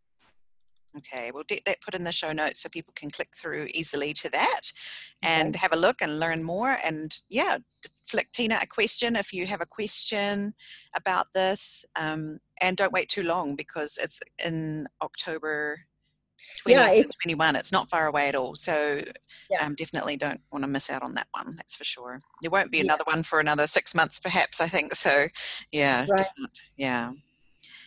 [0.98, 4.12] Okay, we'll get that put in the show notes so people can click through easily
[4.14, 4.60] to that
[5.22, 6.76] and have a look and learn more.
[6.84, 7.58] And yeah,
[8.06, 10.52] flick Tina a question if you have a question
[10.94, 11.84] about this.
[11.96, 15.80] Um, and don't wait too long because it's in October
[16.64, 17.56] 20 Yeah, it's- 21.
[17.56, 18.54] It's not far away at all.
[18.54, 19.02] So
[19.48, 19.64] Yeah.
[19.64, 21.56] um, definitely don't want to miss out on that one.
[21.56, 22.20] That's for sure.
[22.42, 22.84] There won't be Yeah.
[22.84, 24.94] another one for another six months, perhaps, I think.
[24.94, 25.28] So
[25.70, 26.26] yeah, Right.
[26.76, 27.12] yeah.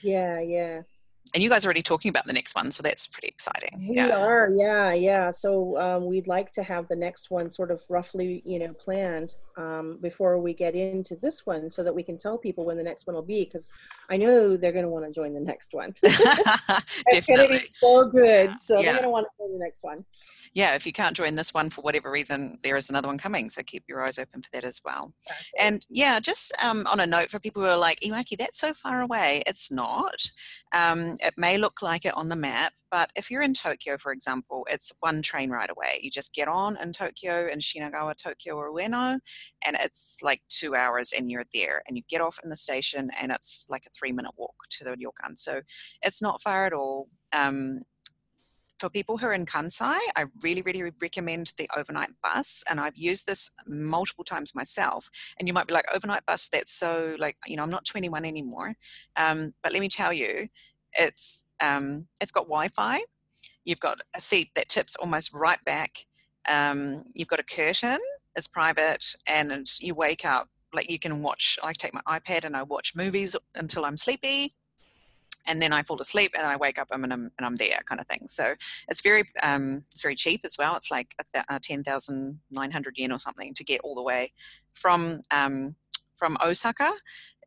[0.02, 0.82] Yeah, yeah.
[1.36, 2.72] And you guys are already talking about the next one.
[2.72, 3.90] So that's pretty exciting.
[3.90, 4.18] We yeah.
[4.18, 5.32] are, yeah, yeah.
[5.32, 9.36] So um, we'd like to have the next one sort of roughly, you know, planned
[9.58, 12.84] um, before we get into this one, so that we can tell people when the
[12.84, 13.44] next one will be.
[13.44, 13.70] Because
[14.10, 15.94] I know they're going to want to join the next one.
[16.04, 17.60] it's going to Definitely.
[17.60, 18.58] be so good.
[18.58, 18.84] So Yeah.
[18.84, 20.06] they're going to want to join the next one.
[20.56, 23.50] Yeah, if you can't join this one for whatever reason, there is another one coming.
[23.50, 25.14] So keep your eyes open for that as well.
[25.60, 28.74] And yeah, just um, on a note for people who are like, Iwaki, that's so
[28.74, 29.44] far away.
[29.46, 30.16] It's not.
[30.74, 34.14] Um, it may look like it on the map, But if you're in Tokyo, for
[34.14, 36.00] example, it's one train ride away.
[36.02, 39.20] You just get on in Tokyo, in Shinagawa, Tokyo, or Ueno,
[39.66, 41.82] and it's like two hours and you're there.
[41.88, 44.86] And you get off in the station, and it's like a three minute walk to
[44.86, 45.38] the ryokan.
[45.38, 45.60] So
[46.02, 47.10] it's not far at all.
[47.34, 47.82] Um,
[48.80, 52.64] for people who are in Kansai, I really, really recommend the overnight bus.
[52.70, 55.10] And I've used this multiple times myself.
[55.40, 58.26] And you might be like, overnight bus, that's so like, you know, I'm not 21
[58.26, 58.76] anymore.
[59.16, 60.50] Um, but let me tell you,
[60.94, 63.02] it's um, it's got Wi-Fi.
[63.64, 66.06] You've got a seat that tips almost right back.
[66.50, 68.00] Um, you've got a curtain.
[68.36, 71.58] It's private, and you wake up like you can watch.
[71.64, 74.54] I take my iPad and I watch movies until I'm sleepy
[75.48, 78.02] and then I fall asleep and I wake up and I'm, and I'm there kind
[78.02, 78.28] of thing.
[78.28, 78.56] So
[78.88, 80.76] it's very um, it's very cheap as well.
[80.76, 81.16] It's like
[81.50, 84.34] a ten thousand nine hundred yen or something to get all the way
[84.74, 85.76] from um,
[86.18, 86.92] from Osaka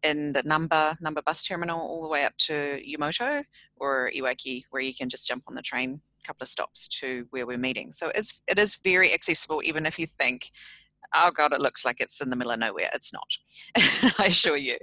[0.03, 3.43] in the Namba Namba bus terminal all the way up to Yumoto
[3.77, 7.27] or Iwaki, where you can just jump on the train a couple of stops to
[7.31, 7.93] where we're meeting.
[7.93, 10.51] So it's it is very accessible, even if you think
[11.15, 12.91] oh god it looks like it's in the middle of nowhere.
[12.95, 13.29] It's not.
[14.19, 14.77] I assure you.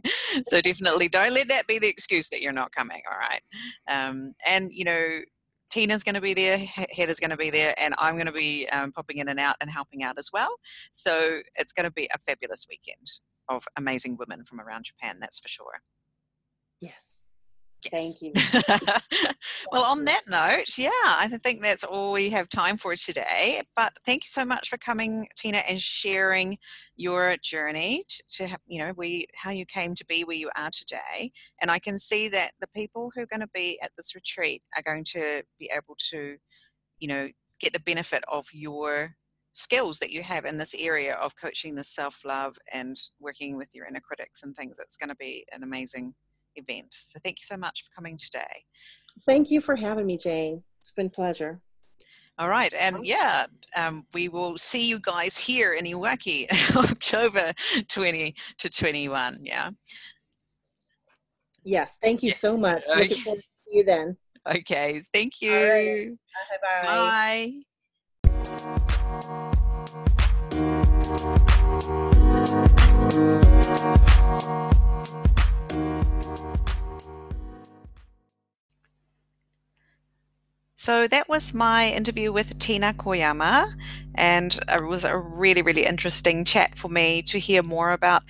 [0.47, 3.41] So definitely don't let that be the excuse that you're not coming all right?
[3.89, 5.19] Um, and you know
[5.69, 6.57] tina's going to be there
[6.91, 9.55] heather's going to be there and i'm going to be um, popping in and out
[9.61, 10.55] and helping out as well.
[10.91, 13.11] So it's going to be a fabulous weekend
[13.49, 15.82] of amazing women from around japan that's for sure.
[16.82, 17.24] Yes
[17.91, 18.15] Yes.
[18.19, 18.31] Thank you.
[19.71, 23.61] well, on that note, yeah, I think that's all we have time for today.
[23.75, 26.57] But thank you so much for coming, Tina, and sharing
[26.95, 30.49] your journey to, to have, you know, we how you came to be where you
[30.55, 31.31] are today.
[31.61, 34.61] And I can see that the people who are going to be at this retreat
[34.75, 36.38] are going to be able to,
[36.99, 37.29] you know,
[37.59, 39.15] get the benefit of your
[39.53, 43.69] skills that you have in this area of coaching the self love and working with
[43.73, 44.77] your inner critics and things.
[44.79, 46.13] It's going to be an amazing
[46.55, 46.87] event.
[46.89, 48.63] So thank you so much for coming today.
[49.25, 50.63] Thank you for having me, Jayne.
[50.81, 51.61] It's been pleasure.
[52.37, 53.45] All right, and yeah,
[53.77, 57.53] um, we will see you guys here in Iwaki, October
[57.87, 59.39] 20 to 21.
[59.41, 59.69] Yeah.
[61.63, 62.83] Yes, thank you so much.
[62.89, 62.99] Okay.
[63.07, 64.17] Looking forward to see you then.
[64.47, 66.17] Okay, thank you.
[66.61, 66.83] Right.
[66.83, 67.61] Bye.
[74.03, 74.11] Bye.
[80.86, 83.73] So that was my interview with Tina Koyama,
[84.13, 88.21] and it was a really, really interesting chat for me to hear more about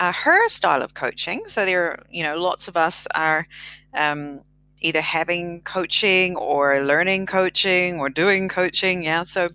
[0.00, 1.44] uh, her style of coaching.
[1.46, 3.46] So there, are, you know, lots of us are
[3.92, 4.40] um,
[4.80, 9.04] either having coaching or learning coaching or doing coaching.
[9.04, 9.50] Yeah, so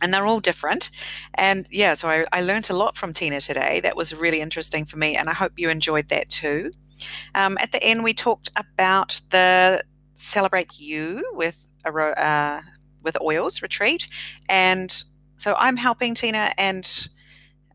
[0.00, 0.90] and they're all different.
[1.34, 3.80] And yeah, so I, I learned a lot from Tina today.
[3.80, 6.72] That was really interesting for me, and I hope you enjoyed that too.
[7.34, 9.82] Um, at the end, we talked about the
[10.22, 12.60] celebrate you with a uh,
[13.02, 14.06] with oils retreat,
[14.48, 15.04] and
[15.36, 17.08] so I'm helping Tina and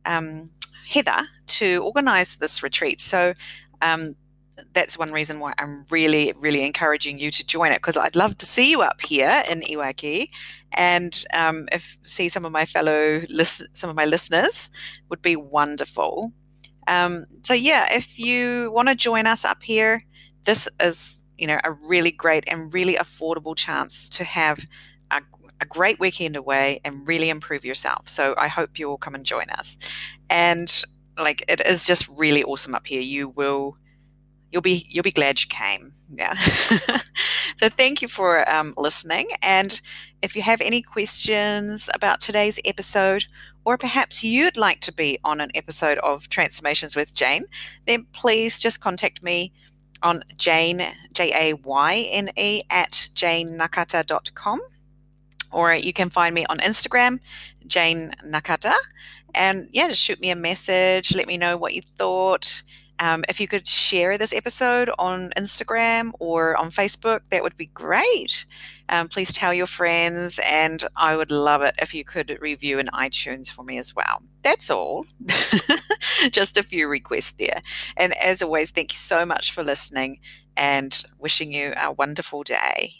[0.05, 0.49] um,
[0.87, 3.01] Heather to organise this retreat.
[3.01, 3.33] So.
[3.81, 4.15] Um,
[4.73, 8.39] that's one reason why I'm really, really encouraging you to join it because I'd love
[8.39, 10.29] to see you up here in Iwaki,
[10.71, 14.71] and um, if see some of my fellow list, some of my listeners
[15.09, 16.33] would be wonderful.
[16.87, 20.03] Um, so yeah, if you want to join us up here,
[20.45, 24.65] this is you know, a really great and really affordable chance to have
[25.11, 25.21] a,
[25.61, 28.09] a great weekend away and really improve yourself.
[28.09, 29.77] So I hope you'll come and join us.
[30.29, 30.83] And
[31.17, 33.01] like it is just really awesome up here.
[33.01, 33.77] You will
[34.51, 35.91] you'll be you'll be glad you came.
[36.13, 36.33] Yeah.
[37.57, 39.27] so thank you for um, listening.
[39.41, 39.79] And
[40.21, 43.25] if you have any questions about today's episode,
[43.65, 47.45] or perhaps you'd like to be on an episode of Transformations with Jayne,
[47.85, 49.51] then please just contact me
[50.03, 54.61] on Jayne, J A Y N E, at jaynenakata.com.
[55.51, 57.19] Or you can find me on Instagram,
[57.67, 58.73] Jayne Nakata.
[59.33, 61.15] And yeah, just shoot me a message.
[61.15, 62.63] Let me know what you thought.
[62.99, 67.67] Um, if you could share this episode on Instagram or on Facebook, that would be
[67.67, 68.45] great.
[68.89, 72.87] Um, please tell your friends, and I would love it if you could review in
[72.87, 74.21] iTunes for me as well.
[74.43, 75.05] That's all.
[76.31, 77.61] Just a few requests there.
[77.97, 80.19] And as always, thank you so much for listening
[80.55, 82.93] and wishing you a wonderful day.